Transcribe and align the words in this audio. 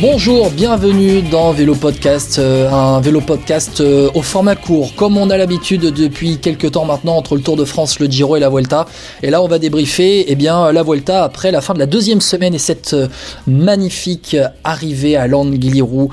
Bonjour, 0.00 0.50
bienvenue 0.50 1.20
dans 1.20 1.52
Vélo 1.52 1.74
Podcast, 1.74 2.38
euh, 2.38 2.70
un 2.70 3.02
vélo 3.02 3.20
podcast 3.20 3.82
euh, 3.82 4.08
au 4.14 4.22
format 4.22 4.56
court, 4.56 4.94
comme 4.94 5.18
on 5.18 5.28
a 5.28 5.36
l'habitude 5.36 5.82
depuis 5.92 6.38
quelques 6.38 6.72
temps 6.72 6.86
maintenant 6.86 7.16
entre 7.16 7.36
le 7.36 7.42
Tour 7.42 7.54
de 7.54 7.66
France, 7.66 8.00
le 8.00 8.06
Giro 8.06 8.34
et 8.34 8.40
la 8.40 8.48
Vuelta. 8.48 8.86
Et 9.22 9.28
là, 9.28 9.42
on 9.42 9.46
va 9.46 9.58
débriefer 9.58 10.24
eh 10.26 10.36
bien, 10.36 10.72
la 10.72 10.82
Vuelta 10.82 11.22
après 11.22 11.50
la 11.50 11.60
fin 11.60 11.74
de 11.74 11.78
la 11.78 11.84
deuxième 11.84 12.22
semaine 12.22 12.54
et 12.54 12.58
cette 12.58 12.94
euh, 12.94 13.08
magnifique 13.46 14.38
arrivée 14.64 15.16
à 15.16 15.26
Languilirou 15.26 16.08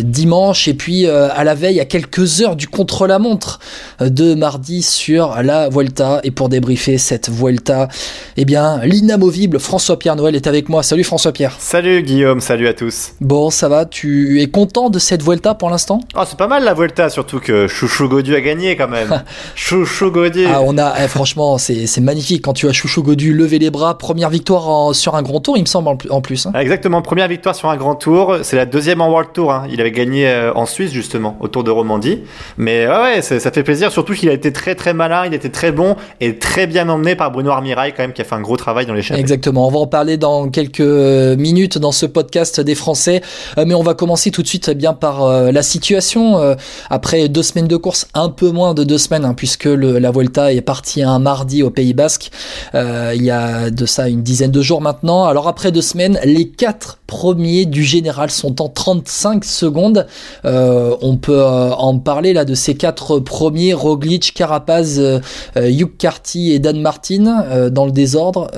dimanche. 0.00 0.66
Et 0.66 0.74
puis 0.74 1.06
à 1.06 1.44
la 1.44 1.54
veille, 1.54 1.78
à 1.78 1.84
quelques 1.84 2.40
heures 2.40 2.56
du 2.56 2.66
contre-la-montre 2.66 3.60
de 4.00 4.34
mardi 4.34 4.82
sur 4.82 5.40
la 5.42 5.68
Vuelta. 5.68 6.20
Et 6.24 6.32
pour 6.32 6.48
débriefer 6.48 6.98
cette 6.98 7.28
Vuelta, 7.28 7.88
eh 8.36 8.44
bien, 8.44 8.80
l'inamovible 8.84 9.60
François-Pierre 9.60 10.16
Noël 10.16 10.34
est 10.34 10.46
avec 10.46 10.68
moi. 10.68 10.82
Salut 10.82 11.04
François-Pierre. 11.04 11.56
Salut 11.60 12.02
Guillaume, 12.02 12.40
salut 12.40 12.66
à 12.66 12.74
tous. 12.74 13.03
Bon, 13.20 13.50
ça 13.50 13.68
va, 13.68 13.84
tu 13.84 14.40
es 14.40 14.46
content 14.46 14.90
de 14.90 14.98
cette 14.98 15.22
Vuelta 15.22 15.54
pour 15.54 15.70
l'instant? 15.70 16.00
Oh, 16.16 16.22
c'est 16.26 16.38
pas 16.38 16.46
mal 16.46 16.64
la 16.64 16.74
Vuelta, 16.74 17.08
surtout 17.10 17.40
que 17.40 17.66
Chouchou 17.66 18.08
Godu 18.08 18.34
a 18.34 18.40
gagné 18.40 18.76
quand 18.76 18.88
même. 18.88 19.22
Chouchou 19.54 20.10
Godu. 20.10 20.46
Ah, 20.46 20.60
on 20.62 20.76
a, 20.78 20.94
eh, 21.04 21.08
franchement, 21.08 21.58
c'est 21.58 22.00
magnifique 22.00 22.42
quand 22.42 22.52
tu 22.52 22.68
as 22.68 22.72
Chouchou 22.72 23.02
Godu 23.02 23.32
lever 23.32 23.58
les 23.58 23.70
bras, 23.70 23.96
première 23.98 24.30
victoire 24.30 24.68
en- 24.68 24.92
sur 24.92 25.14
un 25.14 25.22
grand 25.22 25.40
tour, 25.40 25.56
il 25.56 25.62
me 25.62 25.66
semble 25.66 25.88
en 26.10 26.20
plus. 26.20 26.46
hein. 26.46 26.52
Ah, 26.54 26.62
Exactement, 26.62 27.02
première 27.02 27.28
victoire 27.28 27.54
sur 27.54 27.68
un 27.70 27.76
grand 27.76 27.94
tour. 27.94 28.36
C'est 28.42 28.56
la 28.56 28.66
deuxième 28.66 29.00
en 29.00 29.08
World 29.10 29.30
Tour. 29.32 29.52
hein. 29.52 29.66
Il 29.70 29.80
avait 29.80 29.92
gagné 29.92 30.26
euh, 30.28 30.52
en 30.54 30.66
Suisse 30.66 30.92
justement, 30.92 31.36
au 31.40 31.48
Tour 31.48 31.64
de 31.64 31.70
Romandie. 31.70 32.20
Mais 32.56 32.86
ouais, 32.86 33.22
ça 33.22 33.38
fait 33.50 33.62
plaisir, 33.62 33.92
surtout 33.92 34.14
qu'il 34.14 34.28
a 34.28 34.32
été 34.32 34.52
très 34.52 34.74
très 34.74 34.94
malin, 34.94 35.24
il 35.26 35.34
était 35.34 35.48
très 35.50 35.72
bon 35.72 35.96
et 36.20 36.36
très 36.38 36.66
bien 36.66 36.88
emmené 36.88 37.16
par 37.16 37.30
Bruno 37.30 37.50
Armirail 37.50 37.92
quand 37.96 38.02
même, 38.02 38.12
qui 38.12 38.22
a 38.22 38.24
fait 38.24 38.34
un 38.34 38.40
gros 38.40 38.56
travail 38.56 38.86
dans 38.86 38.94
l'échappée. 38.94 39.20
Exactement, 39.20 39.66
on 39.68 39.70
va 39.70 39.78
en 39.78 39.86
parler 39.86 40.16
dans 40.16 40.48
quelques 40.48 40.80
minutes 40.80 41.78
dans 41.78 41.92
ce 41.92 42.06
podcast 42.06 42.60
des 42.60 42.74
Français, 42.74 42.93
Euh, 43.08 43.64
mais 43.66 43.74
on 43.74 43.82
va 43.82 43.94
commencer 43.94 44.30
tout 44.30 44.42
de 44.42 44.48
suite 44.48 44.68
eh 44.68 44.74
bien 44.74 44.92
par 44.92 45.24
euh, 45.24 45.52
la 45.52 45.62
situation 45.62 46.38
euh, 46.38 46.54
après 46.90 47.28
deux 47.28 47.42
semaines 47.42 47.68
de 47.68 47.76
course, 47.76 48.06
un 48.14 48.28
peu 48.28 48.50
moins 48.50 48.74
de 48.74 48.84
deux 48.84 48.98
semaines, 48.98 49.24
hein, 49.24 49.34
puisque 49.34 49.64
la 49.66 50.10
Vuelta 50.10 50.52
est 50.52 50.60
partie 50.60 51.02
un 51.02 51.18
mardi 51.18 51.62
au 51.62 51.70
Pays 51.70 51.94
Basque, 51.94 52.30
il 52.74 53.22
y 53.22 53.30
a 53.30 53.70
de 53.70 53.86
ça 53.86 54.08
une 54.08 54.22
dizaine 54.22 54.50
de 54.50 54.62
jours 54.62 54.80
maintenant. 54.80 55.24
Alors 55.24 55.48
après 55.48 55.72
deux 55.72 55.82
semaines, 55.82 56.18
les 56.24 56.48
quatre 56.48 56.98
premiers 57.06 57.66
du 57.66 57.84
général 57.84 58.30
sont 58.30 58.60
en 58.60 58.68
35 58.68 59.44
secondes. 59.44 60.06
On 60.44 61.16
peut 61.16 61.42
en 61.44 61.98
parler 61.98 62.32
là 62.32 62.44
de 62.44 62.54
ces 62.54 62.74
quatre 62.74 63.18
premiers 63.18 63.74
Roglic, 63.74 64.32
Carapaz, 64.34 64.98
euh, 64.98 65.20
Hugh 65.56 65.96
Carty 65.96 66.52
et 66.52 66.58
Dan 66.58 66.80
Martin 66.80 67.68
dans 67.70 67.86
le 67.86 67.92
désordre. 67.92 68.50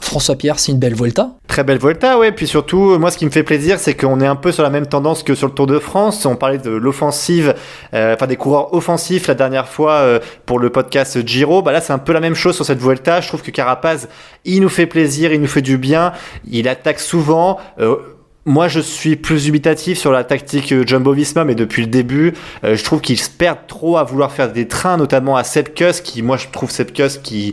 François 0.00 0.36
Pierre, 0.36 0.58
c'est 0.58 0.72
une 0.72 0.78
belle 0.78 0.94
Volta. 0.94 1.30
Très 1.48 1.64
belle 1.64 1.78
Volta, 1.78 2.18
ouais. 2.18 2.32
Puis 2.32 2.46
surtout, 2.46 2.98
moi, 2.98 3.10
ce 3.10 3.18
qui 3.18 3.24
me 3.24 3.30
fait 3.30 3.42
plaisir, 3.42 3.78
c'est 3.82 3.94
qu'on 3.94 4.20
est 4.20 4.26
un 4.26 4.36
peu 4.36 4.52
sur 4.52 4.62
la 4.62 4.70
même 4.70 4.86
tendance 4.86 5.22
que 5.22 5.34
sur 5.34 5.48
le 5.48 5.52
Tour 5.52 5.66
de 5.66 5.78
France. 5.78 6.24
On 6.24 6.36
parlait 6.36 6.58
de 6.58 6.70
l'offensive, 6.70 7.54
euh, 7.94 8.14
enfin 8.14 8.26
des 8.26 8.36
coureurs 8.36 8.72
offensifs 8.74 9.26
la 9.26 9.34
dernière 9.34 9.68
fois 9.68 9.94
euh, 9.94 10.20
pour 10.46 10.58
le 10.58 10.70
podcast 10.70 11.26
Giro. 11.26 11.62
Bah 11.62 11.72
là, 11.72 11.80
c'est 11.80 11.92
un 11.92 11.98
peu 11.98 12.12
la 12.12 12.20
même 12.20 12.34
chose 12.34 12.54
sur 12.54 12.64
cette 12.64 12.78
Vuelta. 12.78 13.20
Je 13.20 13.28
trouve 13.28 13.42
que 13.42 13.50
Carapaz, 13.50 14.08
il 14.44 14.60
nous 14.60 14.68
fait 14.68 14.86
plaisir, 14.86 15.32
il 15.32 15.40
nous 15.40 15.48
fait 15.48 15.62
du 15.62 15.78
bien. 15.78 16.12
Il 16.48 16.68
attaque 16.68 17.00
souvent. 17.00 17.58
Euh, 17.80 17.96
moi, 18.44 18.66
je 18.66 18.80
suis 18.80 19.14
plus 19.16 19.44
dubitatif 19.44 19.98
sur 19.98 20.10
la 20.10 20.24
tactique 20.24 20.72
euh, 20.72 20.84
Jumbo-Visma, 20.84 21.44
mais 21.44 21.54
depuis 21.54 21.82
le 21.82 21.88
début, 21.88 22.34
je 22.64 22.82
trouve 22.82 23.00
qu'ils 23.00 23.20
se 23.20 23.30
perdent 23.30 23.66
trop 23.68 23.98
à 23.98 24.04
vouloir 24.04 24.32
faire 24.32 24.52
des 24.52 24.66
trains, 24.66 24.96
notamment 24.96 25.36
à 25.36 25.44
Sepkus, 25.44 26.00
qui, 26.00 26.22
moi, 26.22 26.36
je 26.36 26.48
trouve 26.48 26.70
Sepkus 26.70 27.18
qui, 27.22 27.52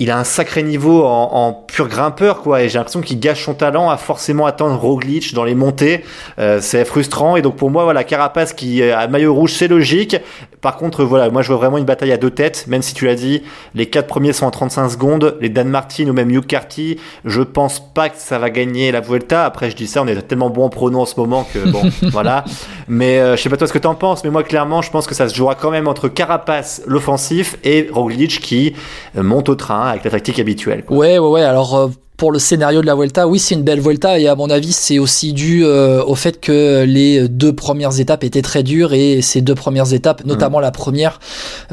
il 0.00 0.10
a 0.10 0.18
un 0.18 0.24
sacré 0.24 0.62
niveau 0.62 1.04
en, 1.04 1.30
en 1.32 1.52
pur 1.52 1.86
grimpeur, 1.86 2.40
quoi, 2.40 2.62
et 2.62 2.70
j'ai 2.70 2.78
l'impression 2.78 3.02
qu'il 3.02 3.20
gâche 3.20 3.44
son 3.44 3.52
talent 3.52 3.90
à 3.90 3.98
forcément 3.98 4.46
attendre 4.46 4.80
Roglic 4.80 5.34
dans 5.34 5.44
les 5.44 5.54
montées. 5.54 6.04
Euh, 6.38 6.58
c'est 6.62 6.86
frustrant, 6.86 7.36
et 7.36 7.42
donc 7.42 7.56
pour 7.56 7.70
moi, 7.70 7.84
voilà, 7.84 8.02
Carapace 8.02 8.54
qui 8.54 8.82
a 8.82 9.06
maillot 9.08 9.34
rouge, 9.34 9.52
c'est 9.52 9.68
logique. 9.68 10.16
Par 10.62 10.76
contre, 10.76 11.04
voilà, 11.04 11.30
moi, 11.30 11.42
je 11.42 11.48
vois 11.48 11.56
vraiment 11.56 11.78
une 11.78 11.84
bataille 11.84 12.12
à 12.12 12.16
deux 12.16 12.30
têtes, 12.30 12.66
même 12.66 12.82
si 12.82 12.94
tu 12.94 13.06
l'as 13.06 13.14
dit, 13.14 13.42
les 13.74 13.86
quatre 13.86 14.06
premiers 14.06 14.32
sont 14.32 14.46
en 14.46 14.50
35 14.50 14.88
secondes, 14.90 15.36
les 15.40 15.48
Dan 15.48 15.68
Martin 15.68 16.08
ou 16.08 16.12
même 16.12 16.30
Hugh 16.30 16.46
Carty, 16.46 16.98
je 17.24 17.42
pense 17.42 17.80
pas 17.92 18.08
que 18.08 18.16
ça 18.18 18.38
va 18.38 18.50
gagner 18.50 18.92
la 18.92 19.00
Vuelta. 19.00 19.44
Après, 19.44 19.70
je 19.70 19.76
dis 19.76 19.86
ça, 19.86 20.02
on 20.02 20.06
est 20.06 20.20
tellement 20.22 20.50
bon 20.50 20.64
en 20.64 20.68
pronos 20.68 21.02
en 21.02 21.06
ce 21.06 21.18
moment 21.18 21.46
que 21.52 21.70
bon, 21.70 21.82
voilà. 22.10 22.44
Mais 22.88 23.18
euh, 23.18 23.36
je 23.36 23.42
sais 23.42 23.48
pas 23.48 23.56
toi 23.56 23.66
ce 23.66 23.72
que 23.72 23.78
t'en 23.78 23.94
penses, 23.94 24.24
mais 24.24 24.30
moi 24.30 24.42
clairement, 24.42 24.82
je 24.82 24.90
pense 24.90 25.06
que 25.06 25.14
ça 25.14 25.28
se 25.28 25.34
jouera 25.34 25.54
quand 25.54 25.70
même 25.70 25.88
entre 25.88 26.08
Carapace, 26.08 26.82
l'offensif, 26.86 27.56
et 27.64 27.88
Roglic 27.92 28.40
qui 28.40 28.74
euh, 29.16 29.22
monte 29.22 29.48
au 29.48 29.54
train 29.54 29.89
avec 29.90 30.04
la 30.04 30.10
tactique 30.10 30.38
habituelle. 30.38 30.84
quoi. 30.84 30.96
Ouais, 30.96 31.18
ouais, 31.18 31.28
ouais. 31.28 31.42
Alors 31.42 31.74
euh, 31.76 31.88
pour 32.20 32.32
le 32.32 32.38
scénario 32.38 32.82
de 32.82 32.86
la 32.86 32.94
Vuelta, 32.94 33.26
oui, 33.26 33.38
c'est 33.38 33.54
une 33.54 33.62
belle 33.62 33.80
Vuelta 33.80 34.18
et 34.18 34.28
à 34.28 34.34
mon 34.34 34.50
avis, 34.50 34.72
c'est 34.72 34.98
aussi 34.98 35.32
dû 35.32 35.64
euh, 35.64 36.04
au 36.04 36.14
fait 36.14 36.38
que 36.38 36.84
les 36.86 37.30
deux 37.30 37.54
premières 37.54 37.98
étapes 37.98 38.24
étaient 38.24 38.42
très 38.42 38.62
dures 38.62 38.92
et 38.92 39.22
ces 39.22 39.40
deux 39.40 39.54
premières 39.54 39.94
étapes, 39.94 40.26
notamment 40.26 40.60
la 40.60 40.70
première, 40.70 41.18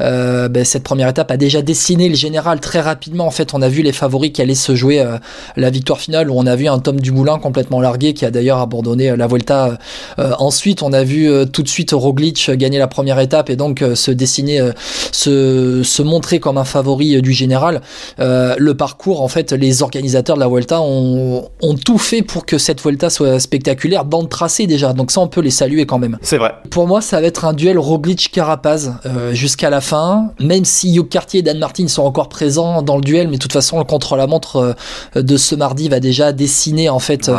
euh, 0.00 0.48
ben, 0.48 0.64
cette 0.64 0.84
première 0.84 1.06
étape 1.06 1.30
a 1.30 1.36
déjà 1.36 1.60
dessiné 1.60 2.08
le 2.08 2.14
général 2.14 2.60
très 2.60 2.80
rapidement. 2.80 3.26
En 3.26 3.30
fait, 3.30 3.52
on 3.52 3.60
a 3.60 3.68
vu 3.68 3.82
les 3.82 3.92
favoris 3.92 4.32
qui 4.32 4.40
allaient 4.40 4.54
se 4.54 4.74
jouer 4.74 5.00
euh, 5.00 5.18
la 5.56 5.68
victoire 5.68 6.00
finale 6.00 6.30
où 6.30 6.34
on 6.34 6.46
a 6.46 6.56
vu 6.56 6.66
un 6.66 6.78
Tom 6.78 6.98
Dumoulin 6.98 7.38
complètement 7.38 7.82
largué 7.82 8.14
qui 8.14 8.24
a 8.24 8.30
d'ailleurs 8.30 8.60
abandonné 8.60 9.14
la 9.18 9.26
Vuelta. 9.26 9.76
Ensuite, 10.16 10.82
on 10.82 10.94
a 10.94 11.04
vu 11.04 11.30
tout 11.52 11.62
de 11.62 11.68
suite 11.68 11.90
Roglic 11.92 12.50
gagner 12.52 12.78
la 12.78 12.88
première 12.88 13.18
étape 13.18 13.50
et 13.50 13.56
donc 13.56 13.84
se 13.94 14.10
dessiner, 14.10 14.70
se, 15.12 15.82
se 15.82 16.02
montrer 16.02 16.40
comme 16.40 16.56
un 16.56 16.64
favori 16.64 17.20
du 17.20 17.32
général. 17.32 17.82
Le 18.18 18.72
parcours, 18.72 19.20
en 19.20 19.28
fait, 19.28 19.52
les 19.52 19.82
organisateurs 19.82 20.37
de 20.38 20.42
la 20.44 20.48
Vuelta 20.48 20.80
ont, 20.80 21.48
ont 21.60 21.74
tout 21.74 21.98
fait 21.98 22.22
pour 22.22 22.46
que 22.46 22.56
cette 22.58 22.80
Vuelta 22.80 23.10
soit 23.10 23.38
spectaculaire 23.40 24.04
dans 24.04 24.22
le 24.22 24.28
tracé 24.28 24.66
déjà. 24.66 24.92
Donc 24.92 25.10
ça, 25.10 25.20
on 25.20 25.28
peut 25.28 25.40
les 25.42 25.50
saluer 25.50 25.84
quand 25.86 25.98
même. 25.98 26.18
C'est 26.22 26.38
vrai. 26.38 26.54
Pour 26.70 26.86
moi, 26.86 27.00
ça 27.00 27.20
va 27.20 27.26
être 27.26 27.44
un 27.44 27.52
duel 27.52 27.78
Roglic-Carapaz 27.78 28.92
euh, 29.06 29.34
jusqu'à 29.34 29.70
la 29.70 29.80
fin, 29.80 30.32
même 30.40 30.64
si 30.64 30.94
Hugh 30.96 31.08
Cartier 31.08 31.40
et 31.40 31.42
Dan 31.42 31.58
Martin 31.58 31.88
sont 31.88 32.02
encore 32.02 32.28
présents 32.28 32.82
dans 32.82 32.96
le 32.96 33.02
duel, 33.02 33.28
mais 33.28 33.34
de 33.36 33.42
toute 33.42 33.52
façon, 33.52 33.78
le 33.78 33.84
contre-la-montre 33.84 34.74
euh, 35.16 35.22
de 35.22 35.36
ce 35.36 35.54
mardi 35.54 35.88
va 35.88 36.00
déjà 36.00 36.32
dessiner 36.32 36.88
en 36.88 36.98
fait 36.98 37.28
euh, 37.28 37.36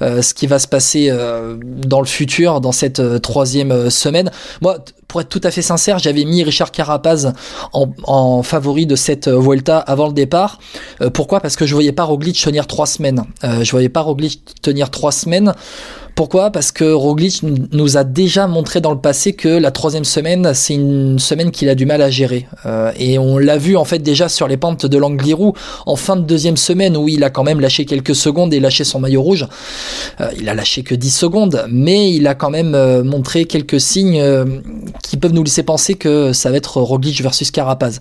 Ouais. 0.00 0.22
ce 0.22 0.34
qui 0.34 0.46
va 0.46 0.58
se 0.58 0.66
passer 0.68 1.10
dans 1.86 2.00
le 2.00 2.06
futur, 2.06 2.60
dans 2.60 2.72
cette 2.72 3.20
troisième 3.22 3.90
semaine. 3.90 4.30
Moi, 4.60 4.78
pour 5.08 5.20
être 5.22 5.28
tout 5.30 5.40
à 5.42 5.50
fait 5.50 5.62
sincère, 5.62 5.98
j'avais 5.98 6.24
mis 6.24 6.42
Richard 6.42 6.70
Carapaz 6.70 7.32
en, 7.72 7.88
en 8.04 8.42
favori 8.42 8.84
de 8.86 8.94
cette 8.94 9.26
Vuelta 9.28 9.78
avant 9.78 10.06
le 10.06 10.12
départ. 10.12 10.58
Pourquoi? 11.14 11.40
Parce 11.40 11.56
que 11.56 11.64
je 11.66 11.74
voyais 11.74 11.92
pas 11.92 12.04
Roglic 12.04 12.37
tenir 12.42 12.66
trois 12.66 12.86
semaines. 12.86 13.24
Euh, 13.44 13.64
je 13.64 13.70
voyais 13.70 13.88
pas 13.88 14.00
Roglic 14.00 14.60
tenir 14.62 14.90
trois 14.90 15.12
semaines. 15.12 15.54
Pourquoi? 16.18 16.50
Parce 16.50 16.72
que 16.72 16.82
Roglic 16.82 17.44
nous 17.44 17.96
a 17.96 18.02
déjà 18.02 18.48
montré 18.48 18.80
dans 18.80 18.90
le 18.90 18.98
passé 18.98 19.34
que 19.34 19.46
la 19.46 19.70
troisième 19.70 20.02
semaine, 20.02 20.52
c'est 20.52 20.74
une 20.74 21.20
semaine 21.20 21.52
qu'il 21.52 21.68
a 21.68 21.76
du 21.76 21.86
mal 21.86 22.02
à 22.02 22.10
gérer. 22.10 22.48
Euh, 22.66 22.90
et 22.98 23.20
on 23.20 23.38
l'a 23.38 23.56
vu 23.56 23.76
en 23.76 23.84
fait 23.84 24.00
déjà 24.00 24.28
sur 24.28 24.48
les 24.48 24.56
pentes 24.56 24.84
de 24.84 24.98
l'Angliru 24.98 25.52
en 25.86 25.94
fin 25.94 26.16
de 26.16 26.22
deuxième 26.22 26.56
semaine 26.56 26.96
où 26.96 27.08
il 27.08 27.22
a 27.22 27.30
quand 27.30 27.44
même 27.44 27.60
lâché 27.60 27.84
quelques 27.84 28.16
secondes 28.16 28.52
et 28.52 28.58
lâché 28.58 28.82
son 28.82 28.98
maillot 28.98 29.22
rouge. 29.22 29.46
Euh, 30.20 30.28
il 30.36 30.48
a 30.48 30.54
lâché 30.54 30.82
que 30.82 30.96
10 30.96 31.08
secondes, 31.08 31.64
mais 31.70 32.12
il 32.12 32.26
a 32.26 32.34
quand 32.34 32.50
même 32.50 32.74
euh, 32.74 33.04
montré 33.04 33.44
quelques 33.44 33.80
signes 33.80 34.20
euh, 34.20 34.44
qui 35.04 35.18
peuvent 35.18 35.32
nous 35.32 35.44
laisser 35.44 35.62
penser 35.62 35.94
que 35.94 36.32
ça 36.32 36.50
va 36.50 36.56
être 36.56 36.80
Roglic 36.80 37.22
versus 37.22 37.52
Carapaz. 37.52 38.00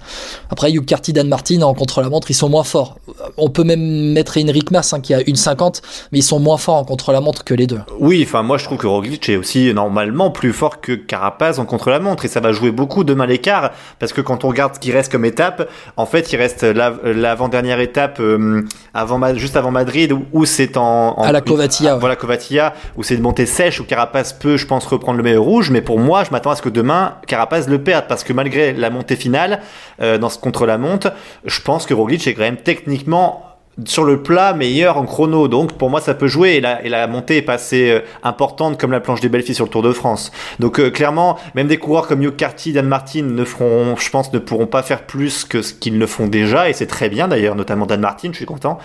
Après, 0.50 0.72
Hugh 0.72 0.86
Carty, 0.88 1.14
Dan 1.14 1.28
Martin 1.28 1.62
en 1.62 1.76
contre-la-montre, 1.76 2.32
ils 2.32 2.34
sont 2.34 2.50
moins 2.50 2.64
forts. 2.64 2.98
On 3.38 3.50
peut 3.52 3.64
même 3.64 4.14
mettre 4.14 4.40
Henrik 4.40 4.72
Mas 4.72 4.92
hein, 4.94 5.02
qui 5.02 5.14
a 5.14 5.22
une 5.28 5.36
50, 5.36 5.84
mais 6.12 6.18
ils 6.18 6.24
sont 6.24 6.40
moins 6.40 6.58
forts 6.58 6.78
en 6.78 6.84
contre-la-montre 6.84 7.44
que 7.44 7.54
les 7.54 7.68
deux. 7.68 7.80
Enfin 8.28 8.44
moi 8.44 8.58
je 8.58 8.64
trouve 8.66 8.78
que 8.78 8.88
Roglic 8.88 9.28
est 9.30 9.36
aussi 9.38 9.74
normalement 9.74 10.30
plus 10.32 10.54
fort 10.54 10.82
que 10.82 10.94
Carapaz 10.94 11.60
en 11.60 11.66
contre-la-montre 11.66 12.26
et 12.26 12.28
ça 12.28 12.40
va 12.40 12.52
jouer 12.52 12.72
beaucoup 12.72 13.04
demain 13.04 13.26
l'écart 13.26 13.72
parce 14.00 14.14
que 14.14 14.22
quand 14.22 14.44
on 14.46 14.50
regarde 14.50 14.76
ce 14.76 14.80
qui 14.80 14.92
reste 14.92 15.12
comme 15.12 15.26
étape, 15.26 15.70
en 15.98 16.06
fait 16.06 16.32
il 16.32 16.38
reste 16.38 16.64
la- 16.64 16.94
l'avant-dernière 17.04 17.80
étape 17.80 18.20
euh, 18.20 18.62
avant 18.94 19.20
juste 19.36 19.58
avant 19.58 19.72
Madrid 19.72 20.14
où, 20.32 20.46
c'est 20.46 20.78
en, 20.78 21.16
en- 21.18 21.24
À 21.24 21.32
la 21.32 21.42
Covatia, 21.42 21.94
ouais. 21.96 22.00
Voilà 22.00 22.16
Covatia 22.16 22.74
où 22.96 23.04
c'est 23.04 23.16
une 23.16 23.22
montée 23.22 23.46
sèche 23.46 23.80
où 23.80 23.84
Carapaz 23.84 24.34
peut 24.40 24.58
je 24.58 24.66
pense 24.68 24.86
reprendre 24.86 25.18
le 25.18 25.24
maillot 25.24 25.44
rouge 25.44 25.72
mais 25.72 25.82
pour 25.82 26.00
moi 26.00 26.24
je 26.24 26.32
m'attends 26.32 26.52
à 26.52 26.56
ce 26.56 26.62
que 26.62 26.70
demain 26.70 27.16
Carapaz 27.28 27.68
le 27.68 27.82
perde 27.82 28.06
parce 28.08 28.24
que 28.24 28.34
malgré 28.34 28.74
la 28.74 28.90
montée 28.90 29.16
finale 29.16 29.60
euh, 30.02 30.18
dans 30.18 30.30
ce 30.30 30.38
contre-la-montre, 30.40 31.12
je 31.46 31.62
pense 31.62 31.86
que 31.86 31.94
Roglic 31.94 32.28
est 32.28 32.34
quand 32.36 32.42
même 32.44 32.58
techniquement 32.58 33.44
sur 33.86 34.04
le 34.04 34.24
plat 34.24 34.54
meilleur 34.54 34.98
en 34.98 35.06
chrono. 35.06 35.48
Donc 35.48 35.74
pour 35.74 35.90
moi 35.90 36.02
ça 36.02 36.14
peut 36.14 36.28
jouer 36.28 36.56
et 36.56 36.62
la, 36.62 36.82
la 36.82 37.08
montée 37.08 37.38
est 37.38 37.42
pas 37.42 37.54
assez 37.54 37.92
euh, 37.92 38.00
importante 38.24 38.80
comme 38.80 38.92
la 38.92 39.00
planche 39.00 39.22
des 39.22 39.30
belles 39.30 39.44
filles 39.44 39.56
sur 39.56 39.66
le 39.66 39.70
Tour 39.70 39.84
de 39.84 39.92
France. 39.92 40.32
Donc 40.60 40.80
euh, 40.80 40.90
clairement, 40.90 41.38
même 41.56 41.68
des 41.68 41.78
coureurs 41.78 42.08
comme 42.08 42.22
Hugh 42.24 42.36
Carty, 42.36 42.74
Dan 42.74 42.88
Martin 42.88 43.24
ne 43.24 43.44
feront, 43.46 43.96
je 43.98 44.10
pense, 44.10 44.34
ne 44.34 44.40
pourront 44.40 44.66
pas 44.66 44.82
faire 44.82 45.04
plus 45.06 45.46
que 45.46 45.62
ce 45.62 45.74
qu'ils 45.74 45.98
ne 45.98 46.06
font 46.06 46.28
déjà 46.28 46.70
et 46.70 46.74
c'est 46.74 46.88
très 46.88 47.10
bien 47.10 47.28
d'ailleurs, 47.28 47.56
notamment 47.56 47.86
Dan 47.86 48.02
Martin, 48.02 48.30
je 48.32 48.38
suis 48.38 48.46
content. 48.46 48.80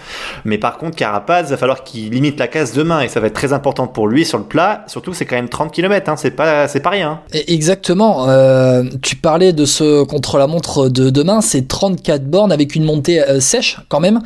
Mais 0.45 0.59
par 0.59 0.79
contre 0.79 0.97
Carapaz, 0.97 1.51
va 1.51 1.57
falloir 1.57 1.85
qu'il 1.85 2.11
limite 2.11 2.39
la 2.39 2.49
casse 2.49 2.73
demain 2.73 3.01
et 3.01 3.09
ça 3.09 3.21
va 3.21 3.29
être 3.29 3.35
très 3.35 3.53
important 3.53 3.87
pour 3.87 4.09
lui 4.09 4.25
sur 4.25 4.39
le 4.39 4.45
plat. 4.45 4.85
Surtout 4.89 5.15
c'est 5.15 5.25
quand 5.25 5.37
même 5.37 5.49
30 5.49 5.73
km, 5.73 6.11
hein, 6.11 6.17
c'est 6.17 6.33
pas 6.33 6.69
c'est 6.69 6.81
pas 6.81 6.91
rien. 6.91 7.21
Exactement. 7.33 8.29
Euh, 8.29 8.85
tu 9.03 9.17
parlais 9.17 9.53
de 9.53 9.65
ce 9.65 10.05
contre-la-montre 10.05 10.89
de 10.89 11.11
demain, 11.11 11.41
c'est 11.41 11.67
34 11.67 12.25
bornes 12.25 12.53
avec 12.53 12.75
une 12.75 12.85
montée 12.85 13.23
sèche 13.41 13.79
quand 13.89 14.01
même 14.01 14.21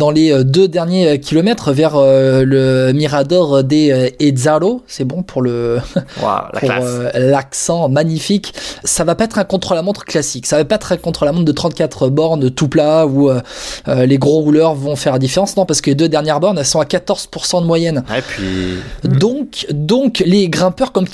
dans 0.00 0.10
les 0.10 0.32
euh, 0.32 0.42
deux 0.42 0.66
derniers 0.66 1.08
euh, 1.08 1.16
kilomètres 1.18 1.72
vers 1.72 1.94
euh, 1.94 2.42
le 2.44 2.92
Mirador 2.92 3.62
des 3.62 4.14
Ezzaro. 4.18 4.82
C'est 4.86 5.04
bon 5.04 5.22
pour 5.22 5.42
le 5.42 5.78
l'accent 7.14 7.88
magnifique. 7.88 8.54
Ça 8.82 9.04
va 9.04 9.14
pas 9.14 9.24
être 9.24 9.38
un 9.38 9.44
contre-la-montre 9.44 10.04
classique. 10.04 10.46
Ça 10.46 10.56
va 10.56 10.64
pas 10.64 10.76
être 10.76 10.92
un 10.92 10.96
contre-la-montre 10.96 11.44
de 11.44 11.52
34 11.52 12.08
bornes 12.08 12.50
tout 12.50 12.68
plat 12.68 13.06
où 13.06 13.30
les 13.86 14.18
gros 14.18 14.40
rouleurs 14.40 14.74
vont 14.74 14.96
faire 14.96 15.12
la 15.12 15.18
différence. 15.18 15.56
Non, 15.56 15.66
parce 15.66 15.80
que 15.80 15.90
les 15.90 15.94
deux 15.94 16.08
dernières 16.08 16.40
bornes, 16.40 16.58
elles 16.58 16.64
sont 16.64 16.80
à 16.80 16.84
14% 16.84 17.60
de 17.60 17.66
moyenne. 17.66 18.02
Et 18.16 18.22
puis... 18.22 18.78
Donc, 19.04 19.66
donc 19.70 20.22
les 20.24 20.48
grimpeurs 20.48 20.92
comme 20.92 21.06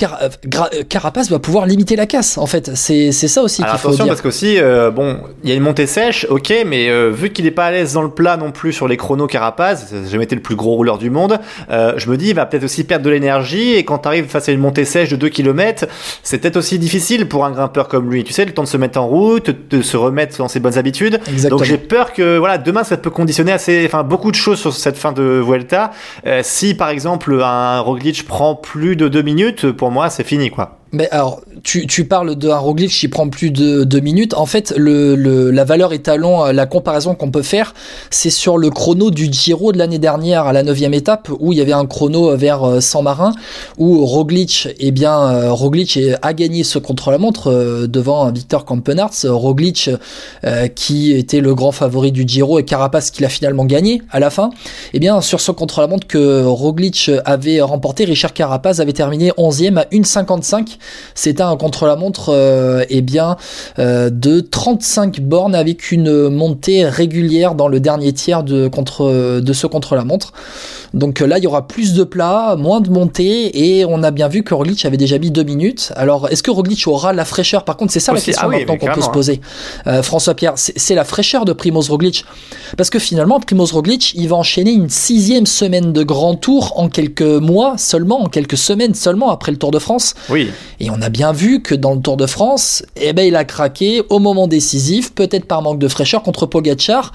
Carapace 0.88 1.28
va 1.28 1.40
pouvoir 1.40 1.66
limiter 1.66 1.96
la 1.96 2.06
casse. 2.06 2.38
En 2.38 2.46
fait, 2.46 2.70
c'est 2.76 3.10
ça 3.12 3.42
aussi 3.42 3.62
qu'il 3.62 3.78
faut 3.78 3.90
dire. 3.90 4.06
parce 4.06 4.20
qu'aussi, 4.20 4.58
bon, 4.94 5.18
il 5.42 5.50
y 5.50 5.52
a 5.52 5.56
une 5.56 5.62
montée 5.62 5.86
sèche, 5.86 6.26
ok, 6.30 6.52
mais 6.66 7.10
vu 7.10 7.30
qu'il 7.30 7.46
est 7.46 7.50
pas 7.50 7.66
à 7.66 7.70
l'aise 7.72 7.94
dans 7.94 8.02
le 8.02 8.10
plat 8.10 8.36
non 8.36 8.52
plus 8.52 8.75
sur 8.76 8.86
les 8.86 8.96
chronos 8.96 9.26
Carapaz, 9.26 9.86
j'ai 9.90 10.10
jamais 10.10 10.24
été 10.24 10.36
le 10.36 10.42
plus 10.42 10.54
gros 10.54 10.74
rouleur 10.74 10.98
du 10.98 11.08
monde, 11.10 11.38
euh, 11.70 11.94
je 11.96 12.10
me 12.10 12.16
dis 12.16 12.28
il 12.28 12.34
va 12.34 12.44
peut-être 12.44 12.64
aussi 12.64 12.84
perdre 12.84 13.04
de 13.04 13.10
l'énergie 13.10 13.72
et 13.74 13.84
quand 13.84 13.98
tu 13.98 14.08
arrives 14.08 14.26
face 14.26 14.48
à 14.48 14.52
une 14.52 14.60
montée 14.60 14.84
sèche 14.84 15.08
de 15.08 15.16
2 15.16 15.30
km, 15.30 15.86
c'est 16.22 16.38
peut-être 16.38 16.56
aussi 16.56 16.78
difficile 16.78 17.26
pour 17.26 17.44
un 17.46 17.50
grimpeur 17.50 17.88
comme 17.88 18.10
lui, 18.10 18.22
tu 18.22 18.32
sais, 18.32 18.44
le 18.44 18.52
temps 18.52 18.62
de 18.62 18.68
se 18.68 18.76
mettre 18.76 19.00
en 19.00 19.06
route, 19.06 19.50
de 19.70 19.82
se 19.82 19.96
remettre 19.96 20.36
dans 20.36 20.48
ses 20.48 20.60
bonnes 20.60 20.76
habitudes. 20.78 21.18
Donc 21.48 21.64
j'ai 21.64 21.78
peur 21.78 22.12
que 22.12 22.36
voilà, 22.36 22.58
demain 22.58 22.84
ça 22.84 22.96
peut 22.98 23.10
conditionner 23.10 23.52
assez 23.52 23.84
enfin 23.86 24.02
beaucoup 24.02 24.30
de 24.30 24.36
choses 24.36 24.60
sur 24.60 24.72
cette 24.72 24.98
fin 24.98 25.12
de 25.12 25.22
Vuelta. 25.22 25.92
Euh, 26.26 26.42
si 26.44 26.74
par 26.74 26.90
exemple 26.90 27.40
un 27.42 27.80
Roglic 27.80 28.26
prend 28.26 28.54
plus 28.54 28.94
de 28.94 29.08
2 29.08 29.22
minutes, 29.22 29.72
pour 29.72 29.90
moi 29.90 30.10
c'est 30.10 30.24
fini 30.24 30.50
quoi. 30.50 30.78
Alors, 31.10 31.40
tu, 31.62 32.04
parles 32.04 32.36
d'un 32.36 32.56
Roglic 32.56 32.90
qui 32.90 33.08
prend 33.08 33.28
plus 33.28 33.50
de 33.50 33.84
deux 33.84 34.00
minutes. 34.00 34.34
En 34.34 34.46
fait, 34.46 34.72
la 34.76 35.64
valeur 35.64 35.92
étalon, 35.92 36.44
euh, 36.44 36.52
la 36.52 36.66
comparaison 36.66 37.14
qu'on 37.14 37.30
peut 37.30 37.42
faire, 37.42 37.74
c'est 38.10 38.30
sur 38.30 38.58
le 38.58 38.70
chrono 38.70 39.10
du 39.10 39.32
Giro 39.32 39.72
de 39.72 39.78
l'année 39.78 39.98
dernière 39.98 40.46
à 40.46 40.52
la 40.52 40.62
neuvième 40.62 40.94
étape, 40.94 41.28
où 41.40 41.52
il 41.52 41.58
y 41.58 41.60
avait 41.60 41.72
un 41.72 41.86
chrono 41.86 42.36
vers 42.36 42.80
100 42.80 42.98
euh, 42.98 43.02
marins, 43.02 43.32
où 43.78 44.04
Roglic, 44.04 44.68
eh 44.78 44.90
bien, 44.90 45.18
euh, 45.18 45.52
Roglic 45.52 45.98
a 46.22 46.32
gagné 46.34 46.62
ce 46.62 46.78
contre-la-montre 46.78 47.86
devant 47.86 48.30
Victor 48.30 48.64
Kampenarts. 48.64 49.24
Roglic, 49.24 49.90
qui 50.74 51.12
était 51.12 51.40
le 51.40 51.54
grand 51.54 51.72
favori 51.72 52.12
du 52.12 52.24
Giro, 52.26 52.58
et 52.58 52.64
Carapace 52.64 53.10
qui 53.10 53.22
l'a 53.22 53.28
finalement 53.28 53.64
gagné 53.64 54.02
à 54.10 54.20
la 54.20 54.30
fin. 54.30 54.50
Eh 54.92 54.98
bien, 54.98 55.20
sur 55.20 55.40
ce 55.40 55.50
contre-la-montre 55.50 56.06
que 56.06 56.44
Roglic 56.44 57.10
avait 57.24 57.60
remporté, 57.60 58.04
Richard 58.04 58.32
Carapace 58.32 58.80
avait 58.80 58.92
terminé 58.92 59.30
11e 59.38 59.78
à 59.78 59.84
1,55 59.84 60.78
c'était 61.14 61.42
un 61.42 61.56
contre-la-montre 61.56 62.30
euh, 62.30 62.84
eh 62.88 63.00
bien 63.00 63.36
euh, 63.78 64.10
de 64.10 64.40
35 64.40 65.20
bornes 65.20 65.54
avec 65.54 65.92
une 65.92 66.28
montée 66.28 66.84
régulière 66.84 67.54
dans 67.54 67.68
le 67.68 67.80
dernier 67.80 68.12
tiers 68.12 68.42
de, 68.42 68.68
contre, 68.68 69.40
de 69.40 69.52
ce 69.52 69.66
contre-la-montre. 69.66 70.32
Donc 70.94 71.20
là, 71.20 71.38
il 71.38 71.44
y 71.44 71.46
aura 71.46 71.68
plus 71.68 71.92
de 71.92 72.04
plats, 72.04 72.56
moins 72.56 72.80
de 72.80 72.90
montée, 72.90 73.78
et 73.78 73.84
on 73.84 74.02
a 74.02 74.10
bien 74.10 74.28
vu 74.28 74.42
que 74.42 74.54
Roglic 74.54 74.84
avait 74.84 74.96
déjà 74.96 75.18
mis 75.18 75.30
deux 75.30 75.42
minutes. 75.42 75.92
Alors, 75.94 76.28
est-ce 76.30 76.42
que 76.42 76.50
Roglic 76.50 76.86
aura 76.86 77.12
la 77.12 77.24
fraîcheur? 77.24 77.64
Par 77.64 77.76
contre, 77.76 77.92
c'est 77.92 78.00
ça 78.00 78.12
la 78.12 78.20
question 78.20 78.46
ah 78.46 78.56
maintenant 78.56 78.78
qu'on 78.78 78.86
peut 78.86 79.02
se 79.02 79.10
poser. 79.10 79.40
Euh, 79.86 80.02
François 80.02 80.34
Pierre, 80.34 80.54
c'est 80.56 80.94
la 80.94 81.04
fraîcheur 81.04 81.44
de 81.44 81.52
Primoz 81.52 81.90
Roglic, 81.90 82.24
parce 82.76 82.90
que 82.90 82.98
finalement, 82.98 83.40
Primoz 83.40 83.72
Roglic, 83.72 84.14
il 84.14 84.28
va 84.28 84.36
enchaîner 84.36 84.72
une 84.72 84.88
sixième 84.88 85.46
semaine 85.46 85.92
de 85.92 86.02
Grand 86.02 86.34
Tour 86.34 86.72
en 86.76 86.88
quelques 86.88 87.20
mois 87.20 87.74
seulement, 87.76 88.22
en 88.22 88.28
quelques 88.28 88.56
semaines 88.56 88.94
seulement 88.94 89.30
après 89.30 89.52
le 89.52 89.58
Tour 89.58 89.72
de 89.72 89.78
France. 89.78 90.14
Oui. 90.30 90.50
Et 90.80 90.90
on 90.90 91.00
a 91.02 91.08
bien 91.08 91.32
vu 91.32 91.62
que 91.62 91.74
dans 91.74 91.94
le 91.94 92.00
Tour 92.00 92.16
de 92.16 92.26
France, 92.26 92.84
eh 92.96 93.12
ben, 93.12 93.26
il 93.26 93.36
a 93.36 93.44
craqué 93.44 94.02
au 94.10 94.18
moment 94.18 94.46
décisif, 94.46 95.14
peut-être 95.14 95.46
par 95.46 95.62
manque 95.62 95.78
de 95.78 95.88
fraîcheur 95.88 96.22
contre 96.22 96.46
Pogacar 96.46 97.12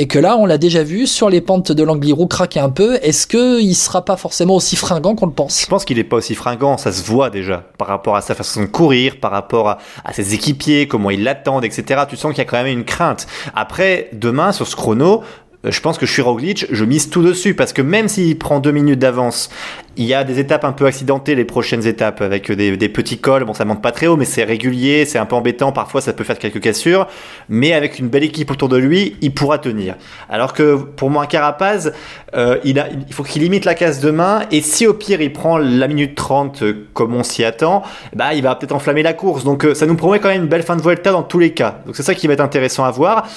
et 0.00 0.06
que 0.06 0.18
là, 0.18 0.36
on 0.38 0.46
l'a 0.46 0.58
déjà 0.58 0.84
vu 0.84 1.08
sur 1.08 1.28
les 1.28 1.40
pentes 1.40 1.72
de 1.72 1.82
l'Angliru 1.82 2.28
craquer 2.28 2.60
un 2.60 2.70
peu. 2.70 2.98
Est-ce 3.02 3.26
qu'il 3.26 3.74
sera 3.74 4.04
pas 4.04 4.16
forcément 4.16 4.54
aussi 4.54 4.76
fringant 4.76 5.16
qu'on 5.16 5.26
le 5.26 5.32
pense? 5.32 5.60
Je 5.60 5.66
pense 5.66 5.84
qu'il 5.84 5.98
est 5.98 6.04
pas 6.04 6.16
aussi 6.16 6.36
fringant, 6.36 6.78
ça 6.78 6.92
se 6.92 7.02
voit 7.02 7.30
déjà 7.30 7.64
par 7.78 7.88
rapport 7.88 8.14
à 8.14 8.20
sa 8.20 8.36
façon 8.36 8.62
de 8.62 8.66
courir, 8.66 9.18
par 9.18 9.32
rapport 9.32 9.68
à, 9.68 10.12
ses 10.12 10.34
équipiers, 10.34 10.86
comment 10.86 11.10
ils 11.10 11.24
l'attendent, 11.24 11.64
etc. 11.64 12.02
Tu 12.08 12.16
sens 12.16 12.32
qu'il 12.32 12.38
y 12.38 12.46
a 12.46 12.48
quand 12.48 12.62
même 12.62 12.78
une 12.78 12.84
crainte. 12.84 13.26
Après, 13.56 14.08
demain 14.12 14.52
sur 14.52 14.68
ce 14.68 14.76
chrono, 14.76 15.22
euh, 15.64 15.72
je 15.72 15.80
pense 15.80 15.98
que 15.98 16.20
Roglic, 16.20 16.66
je 16.70 16.84
mise 16.84 17.10
tout 17.10 17.22
dessus 17.22 17.54
parce 17.54 17.72
que 17.72 17.82
même 17.82 18.06
s'il 18.06 18.38
prend 18.38 18.60
deux 18.60 18.70
minutes 18.70 19.00
d'avance 19.00 19.50
il 19.96 20.04
y 20.04 20.14
a 20.14 20.22
des 20.24 20.38
étapes 20.38 20.64
un 20.64 20.72
peu 20.72 20.86
accidentées, 20.86 21.34
les 21.34 21.44
prochaines 21.44 21.86
étapes, 21.86 22.20
avec 22.20 22.50
des, 22.52 22.88
petits 22.88 23.18
cols. 23.18 23.44
Bon, 23.44 23.54
ça 23.54 23.64
monte 23.64 23.82
pas 23.82 23.92
très 23.92 24.06
haut, 24.06 24.16
mais 24.16 24.24
c'est 24.24 24.44
régulier, 24.44 25.04
c'est 25.04 25.18
un 25.18 25.26
peu 25.26 25.34
embêtant. 25.34 25.72
Parfois, 25.72 26.00
ça 26.00 26.12
peut 26.12 26.24
faire 26.24 26.38
quelques 26.38 26.60
cassures. 26.60 27.06
Mais 27.48 27.72
avec 27.72 27.98
une 27.98 28.08
belle 28.08 28.24
équipe 28.24 28.50
autour 28.50 28.68
de 28.68 28.76
lui, 28.76 29.16
il 29.20 29.34
pourra 29.34 29.58
tenir. 29.58 29.96
Alors 30.28 30.52
que 30.52 30.76
pour 30.76 31.10
moi, 31.10 31.26
Carapaz, 31.26 31.92
euh, 32.34 32.58
il, 32.64 32.80
faut 33.10 33.22
qu'il 33.22 33.42
limite 33.42 33.64
la 33.64 33.74
casse 33.74 34.00
demain. 34.00 34.42
Et 34.50 34.60
si 34.60 34.86
au 34.86 34.94
pire, 34.94 35.20
il 35.20 35.32
prend 35.32 35.58
la 35.58 35.88
minute 35.88 36.14
30 36.14 36.62
euh, 36.62 36.86
comme 36.92 37.14
on 37.14 37.22
s'y 37.22 37.44
attend, 37.44 37.82
bah, 38.14 38.34
il 38.34 38.42
va 38.42 38.54
peut-être 38.54 38.72
enflammer 38.72 39.02
la 39.02 39.14
course. 39.14 39.44
Donc, 39.44 39.64
euh, 39.64 39.74
ça 39.74 39.86
nous 39.86 39.96
promet 39.96 40.20
quand 40.20 40.28
même 40.28 40.42
une 40.42 40.48
belle 40.48 40.62
fin 40.62 40.76
de 40.76 40.82
Vuelta 40.82 41.10
dans 41.10 41.22
tous 41.22 41.38
les 41.38 41.52
cas. 41.52 41.80
Donc, 41.86 41.96
c'est 41.96 42.02
ça 42.02 42.14
qui 42.14 42.26
va 42.26 42.34
être 42.34 42.40
intéressant 42.40 42.84
à 42.84 42.90
voir. 42.90 43.28